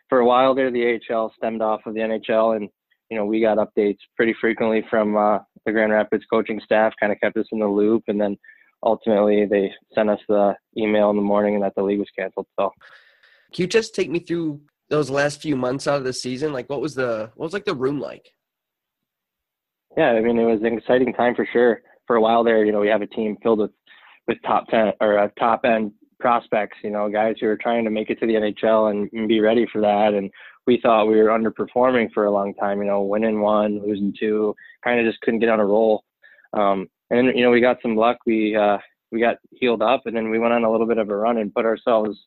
for 0.10 0.20
a 0.20 0.26
while 0.26 0.54
there, 0.54 0.72
the 0.72 1.00
AHL 1.10 1.34
stemmed 1.38 1.62
off 1.62 1.82
of 1.86 1.94
the 1.94 2.02
NHL, 2.02 2.56
and 2.56 2.70
you 3.10 3.18
know 3.18 3.26
we 3.26 3.42
got 3.42 3.58
updates 3.58 4.00
pretty 4.16 4.36
frequently 4.40 4.84
from 4.90 5.16
uh, 5.16 5.40
the 5.66 5.72
Grand 5.72 5.92
Rapids 5.92 6.26
coaching 6.30 6.62
staff, 6.64 6.94
kind 7.00 7.12
of 7.12 7.20
kept 7.20 7.38
us 7.38 7.48
in 7.52 7.60
the 7.60 7.68
loop, 7.68 8.04
and 8.08 8.20
then 8.20 8.38
ultimately 8.84 9.46
they 9.46 9.72
sent 9.94 10.10
us 10.10 10.20
the 10.28 10.56
email 10.78 11.10
in 11.10 11.16
the 11.16 11.22
morning 11.22 11.56
and 11.56 11.64
that 11.64 11.76
the 11.76 11.84
league 11.84 12.00
was 12.00 12.10
canceled. 12.18 12.48
So 12.60 12.72
can 13.54 13.64
you 13.64 13.68
just 13.68 13.96
take 13.96 14.10
me 14.10 14.20
through 14.20 14.62
those 14.90 15.10
last 15.10 15.42
few 15.42 15.56
months 15.56 15.88
out 15.88 15.98
of 15.98 16.04
the 16.04 16.14
season? 16.14 16.54
Like, 16.54 16.70
what 16.70 16.82
was 16.82 16.96
the 16.96 17.32
what 17.36 17.46
was 17.46 17.54
like 17.54 17.66
the 17.66 17.76
room 17.76 18.00
like? 18.00 18.32
Yeah, 19.98 20.12
I 20.12 20.22
mean, 20.22 20.38
it 20.38 20.46
was 20.46 20.60
an 20.62 20.78
exciting 20.78 21.14
time 21.14 21.36
for 21.36 21.48
sure. 21.52 21.82
For 22.06 22.16
a 22.16 22.22
while 22.22 22.44
there, 22.44 22.64
you 22.64 22.72
know, 22.72 22.80
we 22.80 22.88
have 22.88 23.02
a 23.02 23.08
team 23.08 23.38
filled 23.42 23.60
with 23.60 23.72
with 24.28 24.38
top 24.46 24.68
ten 24.68 24.94
or 25.02 25.18
uh, 25.18 25.30
top 25.40 25.62
end 25.66 25.92
prospects. 26.20 26.78
You 26.84 26.92
know, 26.92 27.10
guys 27.10 27.36
who 27.40 27.48
are 27.48 27.58
trying 27.58 27.84
to 27.86 27.90
make 27.90 28.10
it 28.10 28.20
to 28.20 28.28
the 28.28 28.34
NHL 28.34 28.92
and, 28.92 29.10
and 29.14 29.28
be 29.28 29.40
ready 29.40 29.68
for 29.72 29.82
that. 29.82 30.14
And 30.14 30.30
we 30.66 30.80
thought 30.82 31.08
we 31.08 31.18
were 31.18 31.30
underperforming 31.30 32.12
for 32.14 32.26
a 32.26 32.32
long 32.32 32.54
time. 32.54 32.80
You 32.80 32.88
know, 32.88 33.02
winning 33.02 33.42
one, 33.42 33.82
losing 33.82 34.14
two, 34.18 34.54
kind 34.84 35.00
of 35.00 35.06
just 35.06 35.22
couldn't 35.22 35.40
get 35.40 35.50
on 35.50 35.60
a 35.60 35.66
roll. 35.66 36.04
Um, 36.54 36.88
and 37.10 37.28
you 37.36 37.44
know, 37.44 37.52
we 37.52 37.62
got 37.62 37.78
some 37.82 37.96
luck. 37.96 38.18
We 38.26 38.56
uh, 38.56 38.78
we 39.12 39.20
got 39.20 39.38
healed 39.52 39.82
up, 39.82 40.04
and 40.06 40.16
then 40.16 40.30
we 40.30 40.40
went 40.40 40.54
on 40.54 40.64
a 40.64 40.72
little 40.72 40.88
bit 40.88 40.98
of 40.98 41.10
a 41.10 41.16
run 41.16 41.38
and 41.38 41.54
put 41.54 41.66
ourselves 41.66 42.18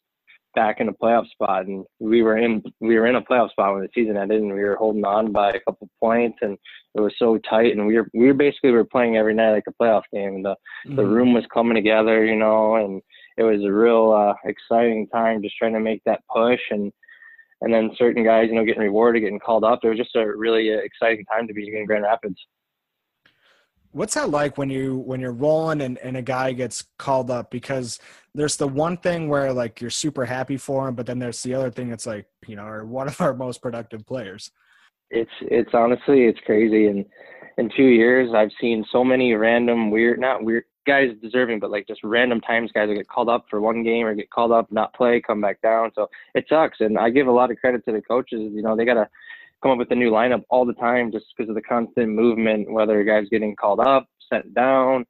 back 0.54 0.80
in 0.80 0.88
a 0.88 0.92
playoff 0.92 1.28
spot, 1.30 1.66
and 1.66 1.84
we 1.98 2.22
were 2.22 2.36
in 2.36 2.62
we 2.80 2.98
were 2.98 3.06
in 3.06 3.16
a 3.16 3.22
playoff 3.22 3.50
spot 3.50 3.74
when 3.74 3.82
the 3.82 3.88
season 3.94 4.16
ended, 4.16 4.42
and 4.42 4.52
we 4.52 4.62
were 4.62 4.76
holding 4.76 5.04
on 5.04 5.32
by 5.32 5.50
a 5.50 5.60
couple 5.60 5.88
points, 6.00 6.38
and 6.42 6.56
it 6.94 7.00
was 7.00 7.12
so 7.18 7.38
tight, 7.38 7.76
and 7.76 7.86
we 7.86 7.96
were 7.96 8.08
we 8.14 8.26
were 8.26 8.34
basically 8.34 8.70
we 8.70 8.76
were 8.76 8.84
playing 8.84 9.16
every 9.16 9.34
night 9.34 9.52
like 9.52 9.64
a 9.68 9.82
playoff 9.82 10.02
game, 10.12 10.36
and 10.36 10.44
the 10.44 10.54
mm-hmm. 10.86 10.96
the 10.96 11.04
room 11.04 11.32
was 11.32 11.44
coming 11.52 11.74
together, 11.74 12.24
you 12.24 12.36
know, 12.36 12.76
and 12.76 13.02
it 13.36 13.42
was 13.42 13.62
a 13.64 13.72
real 13.72 14.12
uh, 14.12 14.34
exciting 14.48 15.06
time 15.08 15.42
just 15.42 15.56
trying 15.56 15.74
to 15.74 15.80
make 15.80 16.02
that 16.04 16.22
push, 16.32 16.60
and 16.70 16.92
and 17.62 17.72
then 17.72 17.90
certain 17.96 18.24
guys, 18.24 18.48
you 18.48 18.54
know, 18.54 18.64
getting 18.64 18.82
rewarded, 18.82 19.22
getting 19.22 19.38
called 19.38 19.64
up. 19.64 19.80
It 19.82 19.88
was 19.88 19.98
just 19.98 20.16
a 20.16 20.26
really 20.26 20.72
uh, 20.72 20.78
exciting 20.78 21.24
time 21.26 21.46
to 21.46 21.54
be 21.54 21.68
in 21.76 21.86
Grand 21.86 22.04
Rapids. 22.04 22.38
What's 23.92 24.14
that 24.14 24.30
like 24.30 24.56
when 24.56 24.70
you 24.70 24.98
when 24.98 25.20
you're 25.20 25.32
rolling 25.32 25.80
and, 25.80 25.98
and 25.98 26.16
a 26.16 26.22
guy 26.22 26.52
gets 26.52 26.84
called 26.98 27.30
up? 27.30 27.50
Because 27.50 27.98
there's 28.34 28.56
the 28.56 28.68
one 28.68 28.96
thing 28.96 29.28
where 29.28 29.52
like 29.52 29.80
you're 29.80 29.90
super 29.90 30.24
happy 30.24 30.56
for 30.56 30.88
him, 30.88 30.94
but 30.94 31.06
then 31.06 31.18
there's 31.18 31.42
the 31.42 31.54
other 31.54 31.70
thing 31.70 31.88
that's 31.88 32.06
like, 32.06 32.26
you 32.46 32.56
know, 32.56 32.62
are 32.62 32.84
one 32.84 33.08
of 33.08 33.20
our 33.20 33.34
most 33.34 33.60
productive 33.60 34.06
players. 34.06 34.50
It's 35.10 35.30
it's 35.40 35.70
honestly 35.74 36.26
it's 36.26 36.38
crazy. 36.46 36.86
And 36.86 37.04
in 37.58 37.70
two 37.76 37.88
years 37.88 38.30
I've 38.34 38.52
seen 38.60 38.84
so 38.92 39.02
many 39.02 39.34
random 39.34 39.90
weird 39.90 40.20
not 40.20 40.44
weird 40.44 40.64
guys 40.86 41.10
deserving, 41.22 41.60
but 41.60 41.70
like 41.70 41.86
just 41.86 42.02
random 42.02 42.40
times 42.40 42.70
guys 42.72 42.88
that 42.88 42.94
get 42.94 43.08
called 43.08 43.28
up 43.28 43.46
for 43.50 43.60
one 43.60 43.82
game 43.82 44.06
or 44.06 44.14
get 44.14 44.30
called 44.30 44.52
up, 44.52 44.70
not 44.72 44.94
play, 44.94 45.20
come 45.20 45.40
back 45.40 45.60
down. 45.62 45.90
So 45.94 46.08
it 46.34 46.46
sucks. 46.48 46.78
And 46.80 46.98
I 46.98 47.10
give 47.10 47.26
a 47.26 47.32
lot 47.32 47.50
of 47.50 47.58
credit 47.58 47.84
to 47.84 47.92
the 47.92 48.02
coaches. 48.02 48.52
You 48.52 48.62
know, 48.62 48.76
they 48.76 48.84
gotta 48.84 49.08
come 49.62 49.72
up 49.72 49.78
with 49.78 49.90
a 49.90 49.94
new 49.94 50.10
lineup 50.10 50.42
all 50.50 50.64
the 50.64 50.74
time 50.74 51.12
just 51.12 51.26
because 51.36 51.48
of 51.48 51.54
the 51.54 51.62
constant 51.62 52.08
movement, 52.08 52.70
whether 52.70 53.00
a 53.00 53.04
guy's 53.04 53.28
getting 53.28 53.54
called 53.56 53.80
up, 53.80 54.06
sent 54.32 54.54
down. 54.54 55.04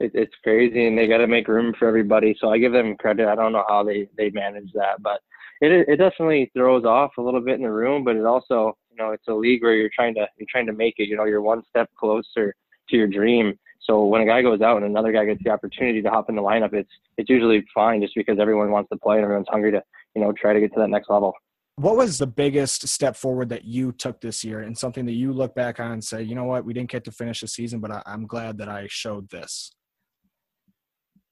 It, 0.00 0.12
it's 0.14 0.34
crazy, 0.42 0.86
and 0.86 0.96
they 0.96 1.06
got 1.06 1.18
to 1.18 1.26
make 1.26 1.48
room 1.48 1.74
for 1.78 1.86
everybody. 1.86 2.36
So 2.40 2.50
I 2.50 2.58
give 2.58 2.72
them 2.72 2.96
credit. 2.96 3.28
I 3.28 3.34
don't 3.34 3.52
know 3.52 3.64
how 3.68 3.84
they 3.84 4.08
they 4.16 4.30
manage 4.30 4.72
that, 4.74 5.02
but 5.02 5.20
it 5.60 5.86
it 5.88 5.96
definitely 5.96 6.50
throws 6.54 6.84
off 6.84 7.12
a 7.18 7.22
little 7.22 7.40
bit 7.40 7.56
in 7.56 7.62
the 7.62 7.70
room. 7.70 8.02
But 8.04 8.16
it 8.16 8.24
also, 8.24 8.76
you 8.90 8.96
know, 8.96 9.10
it's 9.12 9.28
a 9.28 9.34
league 9.34 9.62
where 9.62 9.74
you're 9.74 9.90
trying 9.94 10.14
to 10.14 10.26
you're 10.38 10.48
trying 10.50 10.66
to 10.66 10.72
make 10.72 10.94
it. 10.98 11.08
You 11.08 11.16
know, 11.16 11.24
you're 11.24 11.42
one 11.42 11.62
step 11.68 11.90
closer 11.98 12.54
to 12.88 12.96
your 12.96 13.06
dream. 13.06 13.58
So 13.80 14.06
when 14.06 14.22
a 14.22 14.26
guy 14.26 14.42
goes 14.42 14.60
out 14.60 14.76
and 14.76 14.86
another 14.86 15.12
guy 15.12 15.24
gets 15.24 15.42
the 15.44 15.50
opportunity 15.50 16.02
to 16.02 16.10
hop 16.10 16.28
in 16.28 16.36
the 16.36 16.42
lineup, 16.42 16.72
it's 16.72 16.90
it's 17.18 17.28
usually 17.28 17.64
fine 17.74 18.00
just 18.00 18.14
because 18.14 18.38
everyone 18.40 18.70
wants 18.70 18.88
to 18.90 18.96
play 18.96 19.16
and 19.16 19.24
everyone's 19.24 19.48
hungry 19.50 19.70
to 19.72 19.82
you 20.16 20.22
know 20.22 20.32
try 20.32 20.52
to 20.52 20.60
get 20.60 20.72
to 20.74 20.80
that 20.80 20.88
next 20.88 21.10
level 21.10 21.34
what 21.76 21.96
was 21.96 22.18
the 22.18 22.26
biggest 22.26 22.86
step 22.86 23.16
forward 23.16 23.48
that 23.48 23.64
you 23.64 23.92
took 23.92 24.20
this 24.20 24.44
year 24.44 24.60
and 24.60 24.76
something 24.76 25.06
that 25.06 25.12
you 25.12 25.32
look 25.32 25.54
back 25.54 25.80
on 25.80 25.92
and 25.92 26.04
say 26.04 26.22
you 26.22 26.34
know 26.34 26.44
what? 26.44 26.64
We 26.64 26.72
didn't 26.72 26.90
get 26.90 27.04
to 27.04 27.12
finish 27.12 27.40
the 27.40 27.48
season 27.48 27.80
but 27.80 27.90
I, 27.90 28.02
am 28.06 28.26
glad 28.26 28.58
that 28.58 28.68
i 28.68 28.86
showed 28.88 29.30
this. 29.30 29.72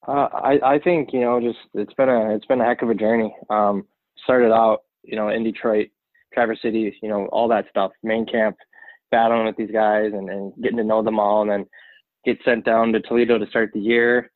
Uh, 0.08 0.28
I, 0.32 0.60
I 0.64 0.78
think 0.78 1.12
you 1.12 1.20
know 1.20 1.40
just 1.40 1.58
it's 1.74 1.92
been 1.94 2.08
a 2.08 2.34
it's 2.34 2.46
been 2.46 2.60
a 2.60 2.64
heck 2.64 2.82
of 2.82 2.90
a 2.90 2.94
journey. 2.94 3.34
Um, 3.50 3.86
started 4.24 4.52
out 4.52 4.80
you 5.02 5.16
know 5.16 5.28
in 5.28 5.44
detroit 5.44 5.88
traverse 6.32 6.60
city 6.62 6.96
you 7.02 7.08
know 7.08 7.26
all 7.26 7.48
that 7.48 7.66
stuff 7.70 7.90
main 8.02 8.24
camp 8.26 8.56
battling 9.10 9.46
with 9.46 9.56
these 9.56 9.70
guys 9.72 10.12
and, 10.12 10.30
and 10.30 10.52
getting 10.62 10.76
to 10.76 10.84
know 10.84 11.02
them 11.02 11.18
all 11.18 11.42
and 11.42 11.50
then 11.50 11.66
get 12.24 12.38
sent 12.44 12.64
down 12.64 12.92
to 12.92 13.00
toledo 13.00 13.38
to 13.38 13.46
start 13.46 13.70
the 13.72 13.80
year. 13.80 14.30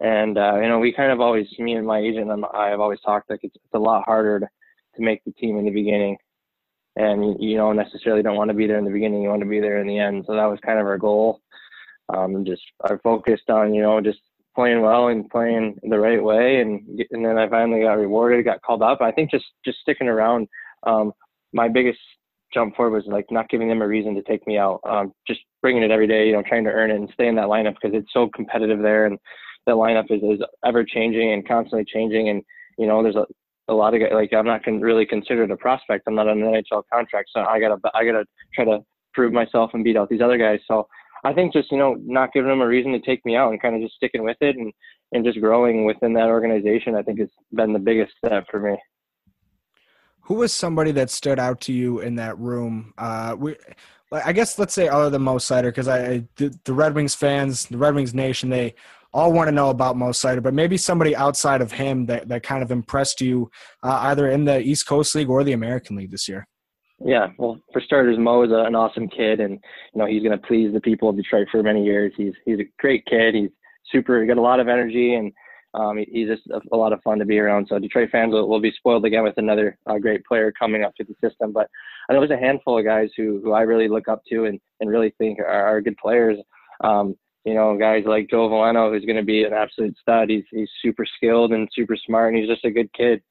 And 0.00 0.38
uh, 0.38 0.58
you 0.60 0.68
know 0.68 0.78
we 0.78 0.92
kind 0.92 1.12
of 1.12 1.20
always 1.20 1.46
me 1.58 1.74
and 1.74 1.86
my 1.86 1.98
agent 1.98 2.30
and 2.30 2.44
i 2.54 2.68
have 2.68 2.80
always 2.80 3.00
talked 3.00 3.28
like 3.28 3.40
it's, 3.42 3.54
it's 3.56 3.74
a 3.74 3.78
lot 3.78 4.04
harder 4.06 4.40
to 4.40 4.48
to 4.96 5.02
make 5.02 5.22
the 5.24 5.32
team 5.32 5.58
in 5.58 5.64
the 5.64 5.70
beginning. 5.70 6.16
And 6.96 7.40
you 7.40 7.56
don't 7.56 7.76
necessarily 7.76 8.22
don't 8.22 8.36
want 8.36 8.48
to 8.48 8.54
be 8.54 8.66
there 8.66 8.78
in 8.78 8.84
the 8.84 8.90
beginning. 8.90 9.22
You 9.22 9.28
want 9.28 9.42
to 9.42 9.48
be 9.48 9.60
there 9.60 9.80
in 9.80 9.86
the 9.86 9.98
end. 9.98 10.24
So 10.26 10.34
that 10.34 10.46
was 10.46 10.58
kind 10.64 10.78
of 10.78 10.86
our 10.86 10.98
goal. 10.98 11.40
Um, 12.14 12.44
just 12.44 12.62
I 12.84 12.96
focused 13.02 13.48
on 13.50 13.72
you 13.72 13.82
know 13.82 14.00
just 14.00 14.18
playing 14.54 14.80
well 14.80 15.08
and 15.08 15.28
playing 15.30 15.78
the 15.82 15.98
right 15.98 16.22
way, 16.22 16.60
and 16.60 17.00
and 17.10 17.24
then 17.24 17.38
I 17.38 17.48
finally 17.48 17.82
got 17.82 17.92
rewarded, 17.92 18.44
got 18.44 18.62
called 18.62 18.82
up. 18.82 19.00
I 19.00 19.12
think 19.12 19.30
just 19.30 19.46
just 19.64 19.78
sticking 19.78 20.08
around. 20.08 20.48
Um, 20.86 21.12
my 21.52 21.68
biggest 21.68 21.98
jump 22.52 22.74
forward 22.74 22.96
was 22.96 23.06
like 23.06 23.26
not 23.30 23.48
giving 23.48 23.68
them 23.68 23.82
a 23.82 23.86
reason 23.86 24.14
to 24.14 24.22
take 24.22 24.46
me 24.46 24.58
out. 24.58 24.80
Um, 24.84 25.12
just 25.26 25.40
bringing 25.62 25.82
it 25.82 25.90
every 25.90 26.06
day, 26.06 26.26
you 26.26 26.32
know, 26.32 26.42
trying 26.42 26.64
to 26.64 26.70
earn 26.70 26.90
it 26.90 26.96
and 26.96 27.10
stay 27.14 27.28
in 27.28 27.36
that 27.36 27.46
lineup 27.46 27.74
because 27.80 27.96
it's 27.96 28.12
so 28.12 28.28
competitive 28.34 28.80
there, 28.82 29.06
and 29.06 29.18
the 29.66 29.72
lineup 29.72 30.10
is, 30.10 30.22
is 30.22 30.44
ever 30.64 30.84
changing 30.84 31.32
and 31.32 31.46
constantly 31.46 31.84
changing. 31.84 32.28
And 32.28 32.42
you 32.78 32.86
know, 32.86 33.02
there's 33.02 33.16
a 33.16 33.26
a 33.68 33.74
lot 33.74 33.94
of 33.94 34.00
guys, 34.00 34.10
like 34.12 34.32
I'm 34.32 34.46
not 34.46 34.64
con- 34.64 34.80
really 34.80 35.06
considered 35.06 35.50
a 35.50 35.56
prospect. 35.56 36.04
I'm 36.06 36.14
not 36.14 36.28
on 36.28 36.42
an 36.42 36.52
NHL 36.52 36.82
contract, 36.92 37.30
so 37.34 37.42
I 37.42 37.60
gotta 37.60 37.76
I 37.94 38.04
gotta 38.04 38.24
try 38.54 38.64
to 38.64 38.80
prove 39.14 39.32
myself 39.32 39.70
and 39.74 39.84
beat 39.84 39.96
out 39.96 40.08
these 40.08 40.20
other 40.20 40.38
guys. 40.38 40.60
So 40.66 40.86
I 41.24 41.32
think 41.32 41.52
just 41.52 41.70
you 41.70 41.78
know 41.78 41.96
not 42.00 42.32
giving 42.32 42.50
them 42.50 42.60
a 42.60 42.66
reason 42.66 42.92
to 42.92 43.00
take 43.00 43.24
me 43.24 43.36
out 43.36 43.50
and 43.50 43.60
kind 43.60 43.74
of 43.74 43.82
just 43.82 43.94
sticking 43.94 44.24
with 44.24 44.36
it 44.40 44.56
and 44.56 44.72
and 45.12 45.24
just 45.24 45.40
growing 45.40 45.84
within 45.84 46.12
that 46.14 46.28
organization, 46.28 46.94
I 46.94 47.02
think 47.02 47.18
has 47.18 47.28
been 47.52 47.72
the 47.72 47.78
biggest 47.78 48.12
step 48.24 48.46
for 48.50 48.60
me. 48.60 48.76
Who 50.22 50.34
was 50.34 50.52
somebody 50.52 50.92
that 50.92 51.10
stood 51.10 51.38
out 51.40 51.60
to 51.62 51.72
you 51.72 52.00
in 52.00 52.14
that 52.16 52.38
room? 52.38 52.94
Uh, 52.96 53.34
we, 53.36 53.56
I 54.12 54.32
guess 54.32 54.58
let's 54.58 54.74
say 54.74 54.88
other 54.88 55.10
than 55.10 55.22
Mo 55.22 55.36
Seider, 55.36 55.64
because 55.64 55.88
I 55.88 56.24
the, 56.36 56.56
the 56.64 56.72
Red 56.72 56.94
Wings 56.94 57.14
fans, 57.14 57.66
the 57.66 57.78
Red 57.78 57.94
Wings 57.94 58.14
nation, 58.14 58.50
they 58.50 58.74
all 59.12 59.32
want 59.32 59.48
to 59.48 59.52
know 59.52 59.70
about 59.70 59.96
Mo 59.96 60.10
Seider, 60.10 60.42
but 60.42 60.54
maybe 60.54 60.76
somebody 60.76 61.16
outside 61.16 61.60
of 61.60 61.72
him 61.72 62.06
that, 62.06 62.28
that 62.28 62.42
kind 62.42 62.62
of 62.62 62.70
impressed 62.70 63.20
you 63.20 63.50
uh, 63.82 63.98
either 64.02 64.30
in 64.30 64.44
the 64.44 64.60
East 64.60 64.86
Coast 64.86 65.14
League 65.14 65.28
or 65.28 65.42
the 65.42 65.52
American 65.52 65.96
League 65.96 66.10
this 66.10 66.28
year. 66.28 66.46
Yeah, 67.04 67.28
well, 67.38 67.58
for 67.72 67.80
starters, 67.80 68.18
Mo 68.18 68.42
is 68.42 68.50
a, 68.50 68.64
an 68.66 68.74
awesome 68.74 69.08
kid, 69.08 69.40
and 69.40 69.52
you 69.52 69.98
know 69.98 70.06
he's 70.06 70.22
going 70.22 70.38
to 70.38 70.46
please 70.46 70.72
the 70.72 70.80
people 70.80 71.08
of 71.08 71.16
Detroit 71.16 71.48
for 71.50 71.62
many 71.62 71.82
years. 71.82 72.12
He's 72.16 72.34
he's 72.44 72.60
a 72.60 72.68
great 72.78 73.06
kid. 73.06 73.34
He's 73.34 73.48
super. 73.90 74.20
He 74.20 74.28
got 74.28 74.36
a 74.36 74.42
lot 74.42 74.60
of 74.60 74.68
energy, 74.68 75.14
and 75.14 75.32
um, 75.72 75.96
he's 75.96 76.28
just 76.28 76.42
a, 76.48 76.60
a, 76.72 76.76
lot 76.76 76.92
of 76.92 77.00
fun 77.02 77.18
to 77.18 77.24
be 77.24 77.38
around. 77.38 77.68
So 77.68 77.78
Detroit 77.78 78.10
fans 78.10 78.34
will, 78.34 78.48
will 78.48 78.60
be 78.60 78.72
spoiled 78.72 79.06
again 79.06 79.22
with 79.22 79.38
another 79.38 79.78
uh, 79.86 79.96
great 79.98 80.24
player 80.26 80.52
coming 80.52 80.84
up 80.84 80.94
to 80.96 81.04
the 81.04 81.14
system. 81.26 81.52
But 81.52 81.68
I 82.08 82.12
know 82.12 82.20
there's 82.20 82.38
a 82.38 82.44
handful 82.44 82.78
of 82.78 82.84
guys 82.84 83.08
who 83.16 83.40
who 83.42 83.52
I 83.52 83.62
really 83.62 83.88
look 83.88 84.06
up 84.06 84.22
to 84.28 84.44
and 84.44 84.60
and 84.80 84.90
really 84.90 85.14
think 85.16 85.38
are, 85.38 85.46
are 85.46 85.80
good 85.80 85.96
players. 85.96 86.38
Um, 86.84 87.16
you 87.44 87.54
know, 87.54 87.76
guys 87.76 88.04
like 88.06 88.28
Joe 88.28 88.48
Veleno, 88.48 88.92
who's 88.92 89.04
going 89.04 89.16
to 89.16 89.24
be 89.24 89.44
an 89.44 89.52
absolute 89.52 89.96
stud. 90.00 90.30
He's 90.30 90.44
he's 90.50 90.68
super 90.82 91.06
skilled 91.16 91.52
and 91.52 91.68
super 91.74 91.96
smart, 91.96 92.32
and 92.32 92.42
he's 92.42 92.50
just 92.50 92.64
a 92.64 92.70
good 92.70 92.92
kid. 92.92 93.22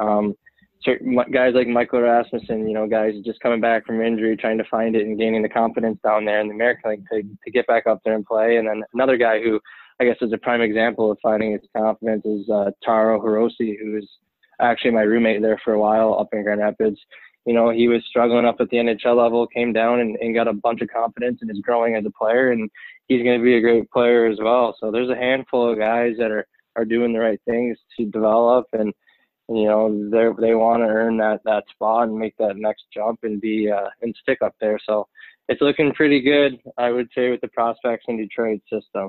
Um, 0.00 0.34
certain 0.82 1.18
guys 1.32 1.54
like 1.54 1.66
Michael 1.66 2.00
Rasmussen, 2.00 2.68
you 2.68 2.74
know, 2.74 2.86
guys 2.86 3.14
just 3.24 3.40
coming 3.40 3.60
back 3.60 3.84
from 3.84 4.00
injury, 4.00 4.36
trying 4.36 4.58
to 4.58 4.64
find 4.70 4.96
it 4.96 5.02
and 5.02 5.18
gaining 5.18 5.42
the 5.42 5.48
confidence 5.48 5.98
down 6.04 6.24
there 6.24 6.40
in 6.40 6.48
the 6.48 6.54
American 6.54 6.90
League 6.90 7.04
to, 7.10 7.22
to 7.44 7.50
get 7.50 7.66
back 7.66 7.86
up 7.86 8.00
there 8.04 8.14
and 8.14 8.24
play. 8.24 8.56
And 8.56 8.68
then 8.68 8.82
another 8.94 9.16
guy 9.16 9.40
who 9.42 9.60
I 10.00 10.04
guess 10.04 10.16
is 10.20 10.32
a 10.32 10.38
prime 10.38 10.60
example 10.60 11.10
of 11.10 11.18
finding 11.22 11.52
his 11.52 11.62
confidence 11.76 12.24
is 12.24 12.48
uh, 12.48 12.70
Taro 12.84 13.20
Hirose, 13.20 13.78
who's 13.80 14.08
actually 14.60 14.92
my 14.92 15.02
roommate 15.02 15.42
there 15.42 15.60
for 15.64 15.74
a 15.74 15.78
while 15.78 16.16
up 16.18 16.28
in 16.32 16.42
Grand 16.42 16.60
Rapids 16.60 16.98
you 17.48 17.54
know, 17.54 17.70
he 17.70 17.88
was 17.88 18.04
struggling 18.04 18.44
up 18.44 18.60
at 18.60 18.68
the 18.68 18.76
NHL 18.76 19.16
level, 19.16 19.46
came 19.46 19.72
down 19.72 20.00
and, 20.00 20.16
and 20.16 20.34
got 20.34 20.48
a 20.48 20.52
bunch 20.52 20.82
of 20.82 20.90
confidence 20.90 21.38
and 21.40 21.50
is 21.50 21.60
growing 21.60 21.94
as 21.94 22.04
a 22.04 22.10
player. 22.10 22.52
And 22.52 22.70
he's 23.06 23.24
going 23.24 23.38
to 23.38 23.42
be 23.42 23.56
a 23.56 23.60
great 23.62 23.90
player 23.90 24.26
as 24.26 24.36
well. 24.38 24.76
So 24.78 24.90
there's 24.90 25.08
a 25.08 25.16
handful 25.16 25.72
of 25.72 25.78
guys 25.78 26.12
that 26.18 26.30
are, 26.30 26.46
are 26.76 26.84
doing 26.84 27.14
the 27.14 27.20
right 27.20 27.40
things 27.46 27.78
to 27.96 28.04
develop 28.04 28.66
and, 28.74 28.92
you 29.48 29.64
know, 29.64 30.10
they 30.10 30.48
they 30.48 30.54
want 30.54 30.82
to 30.82 30.88
earn 30.88 31.16
that, 31.16 31.40
that 31.46 31.64
spot 31.70 32.08
and 32.08 32.18
make 32.18 32.36
that 32.36 32.58
next 32.58 32.84
jump 32.92 33.20
and 33.22 33.40
be, 33.40 33.70
uh, 33.70 33.88
and 34.02 34.14
stick 34.20 34.42
up 34.42 34.54
there. 34.60 34.78
So 34.84 35.08
it's 35.48 35.62
looking 35.62 35.94
pretty 35.94 36.20
good, 36.20 36.60
I 36.76 36.90
would 36.90 37.08
say, 37.14 37.30
with 37.30 37.40
the 37.40 37.48
prospects 37.48 38.04
in 38.08 38.18
Detroit 38.18 38.60
system. 38.70 39.08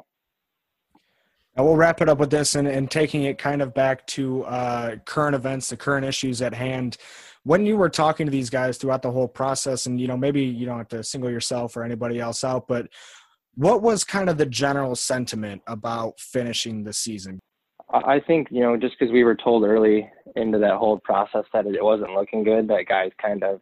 And 1.58 1.66
we'll 1.66 1.76
wrap 1.76 2.02
it 2.02 2.08
up 2.08 2.20
with 2.20 2.30
this 2.30 2.56
and, 2.56 2.70
and 2.70 2.90
taking 2.90 3.24
it 3.24 3.38
kind 3.38 3.62
of 3.62 3.74
back 3.74 4.08
to 4.08 4.46
uh, 4.46 4.96
current 5.04 5.36
events, 5.36 5.70
the 5.70 5.76
current 5.76 6.06
issues 6.06 6.42
at 6.42 6.54
hand. 6.54 6.96
When 7.44 7.66
you 7.66 7.78
were 7.78 7.90
talking 7.90 8.26
to 8.26 8.32
these 8.32 8.50
guys 8.50 8.78
throughout 8.78 9.02
the 9.02 9.12
whole 9.12 9.28
process, 9.28 9.86
and 9.86 10.00
you 10.00 10.08
know, 10.08 10.18
maybe 10.18 10.44
you 10.44 10.66
don't 10.66 10.78
have 10.78 10.90
to 10.90 11.04
single 11.04 11.32
yourself 11.32 11.76
or 11.78 11.84
anybody 11.84 12.20
else 12.20 12.44
out, 12.44 12.68
but 12.68 12.88
what 13.56 13.82
was 13.82 14.04
kind 14.04 14.30
of 14.30 14.38
the 14.38 14.46
general 14.46 14.96
sentiment 14.96 15.62
about 15.68 16.20
finishing 16.20 16.84
the 16.84 16.94
season? 16.94 17.40
I 17.92 18.20
think 18.20 18.48
you 18.52 18.62
know, 18.62 18.78
just 18.78 18.96
because 19.00 19.12
we 19.12 19.24
were 19.24 19.36
told 19.36 19.64
early 19.64 20.10
into 20.36 20.60
that 20.60 20.76
whole 20.76 21.00
process 21.00 21.46
that 21.54 21.66
it 21.66 21.84
wasn't 21.84 22.14
looking 22.14 22.44
good, 22.44 22.68
that 22.68 22.88
guys 22.88 23.12
kind 23.22 23.44
of 23.44 23.62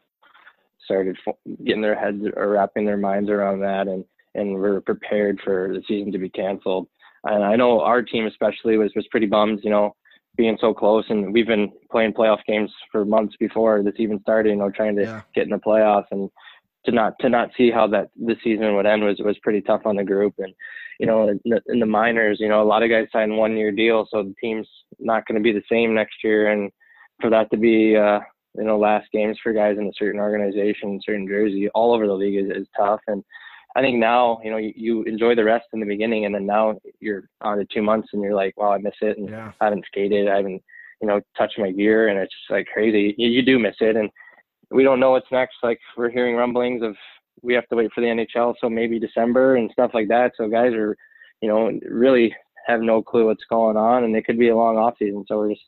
started 0.84 1.18
getting 1.66 1.82
their 1.82 1.98
heads 1.98 2.24
or 2.36 2.50
wrapping 2.50 2.86
their 2.86 2.98
minds 2.98 3.30
around 3.30 3.60
that, 3.62 3.88
and 3.88 4.04
and 4.36 4.54
we're 4.54 4.82
prepared 4.82 5.40
for 5.44 5.72
the 5.74 5.82
season 5.88 6.12
to 6.12 6.18
be 6.18 6.30
canceled. 6.30 6.88
And 7.24 7.44
I 7.44 7.56
know 7.56 7.82
our 7.82 8.02
team 8.02 8.28
especially 8.28 8.78
was 8.78 8.92
was 8.96 9.08
pretty 9.10 9.28
bummed, 9.28 9.62
you 9.64 9.70
know, 9.70 9.96
being 10.38 10.58
so 10.62 10.74
close. 10.74 11.06
And 11.10 11.34
we've 11.34 11.48
been 11.48 11.72
playing 11.92 12.14
playoff 12.14 12.40
games 12.48 12.72
for 12.92 13.04
months 13.04 13.36
before 13.40 13.84
this 13.84 13.96
even 13.98 14.22
started, 14.22 14.52
you 14.52 14.56
know, 14.56 14.70
trying 14.70 14.96
to 14.96 15.04
yeah. 15.04 15.22
get 15.36 15.46
in 15.46 15.50
the 15.50 15.58
playoffs 15.58 16.06
and 16.12 16.30
to 16.86 16.92
not 16.92 17.14
to 17.20 17.30
not 17.30 17.50
see 17.58 17.70
how 17.70 17.88
that 17.88 18.10
the 18.16 18.36
season 18.44 18.76
would 18.76 18.86
end 18.86 19.04
was 19.04 19.20
was 19.20 19.38
pretty 19.40 19.62
tough 19.62 19.82
on 19.86 19.98
the 19.98 20.04
group. 20.04 20.36
And 20.38 20.54
you 21.00 21.06
know, 21.06 21.28
in 21.28 21.40
the, 21.46 21.62
in 21.68 21.80
the 21.80 21.86
minors, 21.86 22.38
you 22.40 22.48
know, 22.48 22.62
a 22.62 22.66
lot 22.66 22.84
of 22.84 22.90
guys 22.90 23.08
signed 23.12 23.36
one 23.36 23.58
year 23.58 23.72
deal, 23.72 24.08
so 24.10 24.24
the 24.24 24.34
team's 24.42 24.68
not 25.00 25.26
going 25.28 25.36
to 25.36 25.44
be 25.44 25.52
the 25.52 25.64
same 25.70 25.94
next 25.94 26.24
year. 26.24 26.52
And 26.52 26.72
for 27.20 27.30
that 27.30 27.52
to 27.52 27.58
be 27.58 27.96
uh, 27.96 28.20
you 28.56 28.64
know 28.64 28.78
last 28.78 29.08
games 29.12 29.38
for 29.42 29.54
guys 29.54 29.78
in 29.78 29.88
a 29.88 29.92
certain 29.98 30.20
organization, 30.20 31.02
certain 31.06 31.28
jersey, 31.28 31.70
all 31.76 31.94
over 31.94 32.08
the 32.08 32.14
league 32.14 32.44
is, 32.44 32.50
is 32.56 32.68
tough. 32.78 33.02
And 33.08 33.24
I 33.78 33.82
think 33.82 34.00
now, 34.00 34.40
you 34.44 34.50
know, 34.50 34.58
you, 34.58 34.74
you, 34.76 35.04
enjoy 35.04 35.36
the 35.36 35.44
rest 35.44 35.68
in 35.72 35.80
the 35.80 35.86
beginning, 35.86 36.26
and 36.26 36.34
then 36.34 36.48
now 36.48 36.80
you're 37.00 37.30
on 37.42 37.60
to 37.60 37.66
two 37.72 37.84
months, 37.84 38.10
and 38.12 38.24
you're 38.24 38.34
like, 38.34 38.58
wow, 38.58 38.72
I 38.72 38.80
miss 38.80 38.96
it, 39.02 39.20
and 39.20 39.30
yeah. 39.30 39.52
I 39.62 39.66
haven't 39.66 39.86
skated, 39.86 40.28
I 40.28 40.38
haven't, 40.38 40.64
you 41.00 41.08
know, 41.08 41.22
touched 41.38 41.60
my 41.60 41.70
gear, 41.70 42.08
and 42.08 42.18
it's 42.18 42.34
just 42.34 42.50
like 42.50 42.66
crazy. 42.74 43.14
You, 43.20 43.30
you 43.30 43.44
do 43.44 43.60
miss 43.60 43.76
it, 43.80 43.96
and 43.96 44.10
we 44.72 44.82
don't 44.82 45.00
know 45.00 45.12
what's 45.12 45.32
next. 45.32 45.58
Like 45.62 45.80
we're 45.96 46.10
hearing 46.10 46.36
rumblings 46.36 46.82
of 46.82 46.96
we 47.44 47.54
have 47.54 47.68
to 47.68 47.76
wait 47.76 47.92
for 47.94 48.02
the 48.02 48.08
NHL, 48.08 48.56
so 48.60 48.68
maybe 48.68 49.00
December 49.00 49.58
and 49.58 49.70
stuff 49.72 49.92
like 49.94 50.08
that. 50.08 50.32
So 50.38 50.50
guys 50.50 50.74
are, 50.74 50.98
you 51.42 51.48
know, 51.48 51.72
really 51.88 52.36
have 52.66 52.82
no 52.82 53.04
clue 53.04 53.28
what's 53.28 53.46
going 53.48 53.78
on, 53.78 54.06
and 54.06 54.16
it 54.16 54.26
could 54.26 54.40
be 54.40 54.50
a 54.50 54.56
long 54.56 54.78
off 54.78 54.96
season. 54.98 55.24
So 55.28 55.38
we're 55.38 55.52
just 55.52 55.62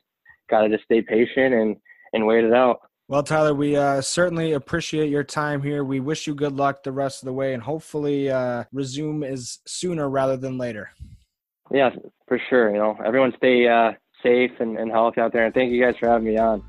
got 0.50 0.62
to 0.62 0.68
just 0.68 0.82
stay 0.82 1.00
patient 1.00 1.54
and 1.54 1.76
and 2.12 2.26
wait 2.26 2.42
it 2.42 2.52
out. 2.52 2.80
Well, 3.10 3.24
Tyler, 3.24 3.54
we 3.54 3.74
uh, 3.74 4.00
certainly 4.02 4.52
appreciate 4.52 5.10
your 5.10 5.24
time 5.24 5.62
here. 5.64 5.82
We 5.82 5.98
wish 5.98 6.28
you 6.28 6.34
good 6.36 6.52
luck 6.52 6.84
the 6.84 6.92
rest 6.92 7.22
of 7.22 7.26
the 7.26 7.32
way, 7.32 7.54
and 7.54 7.60
hopefully 7.60 8.30
uh, 8.30 8.62
resume 8.70 9.24
is 9.24 9.58
sooner 9.66 10.08
rather 10.08 10.36
than 10.36 10.58
later. 10.58 10.92
Yeah, 11.72 11.90
for 12.28 12.40
sure. 12.48 12.70
You 12.70 12.78
know, 12.78 12.96
everyone 13.04 13.32
stay 13.36 13.66
uh, 13.66 13.94
safe 14.22 14.52
and, 14.60 14.78
and 14.78 14.92
healthy 14.92 15.20
out 15.20 15.32
there, 15.32 15.44
and 15.44 15.52
thank 15.52 15.72
you 15.72 15.82
guys 15.82 15.96
for 15.98 16.08
having 16.08 16.28
me 16.28 16.38
on. 16.38 16.62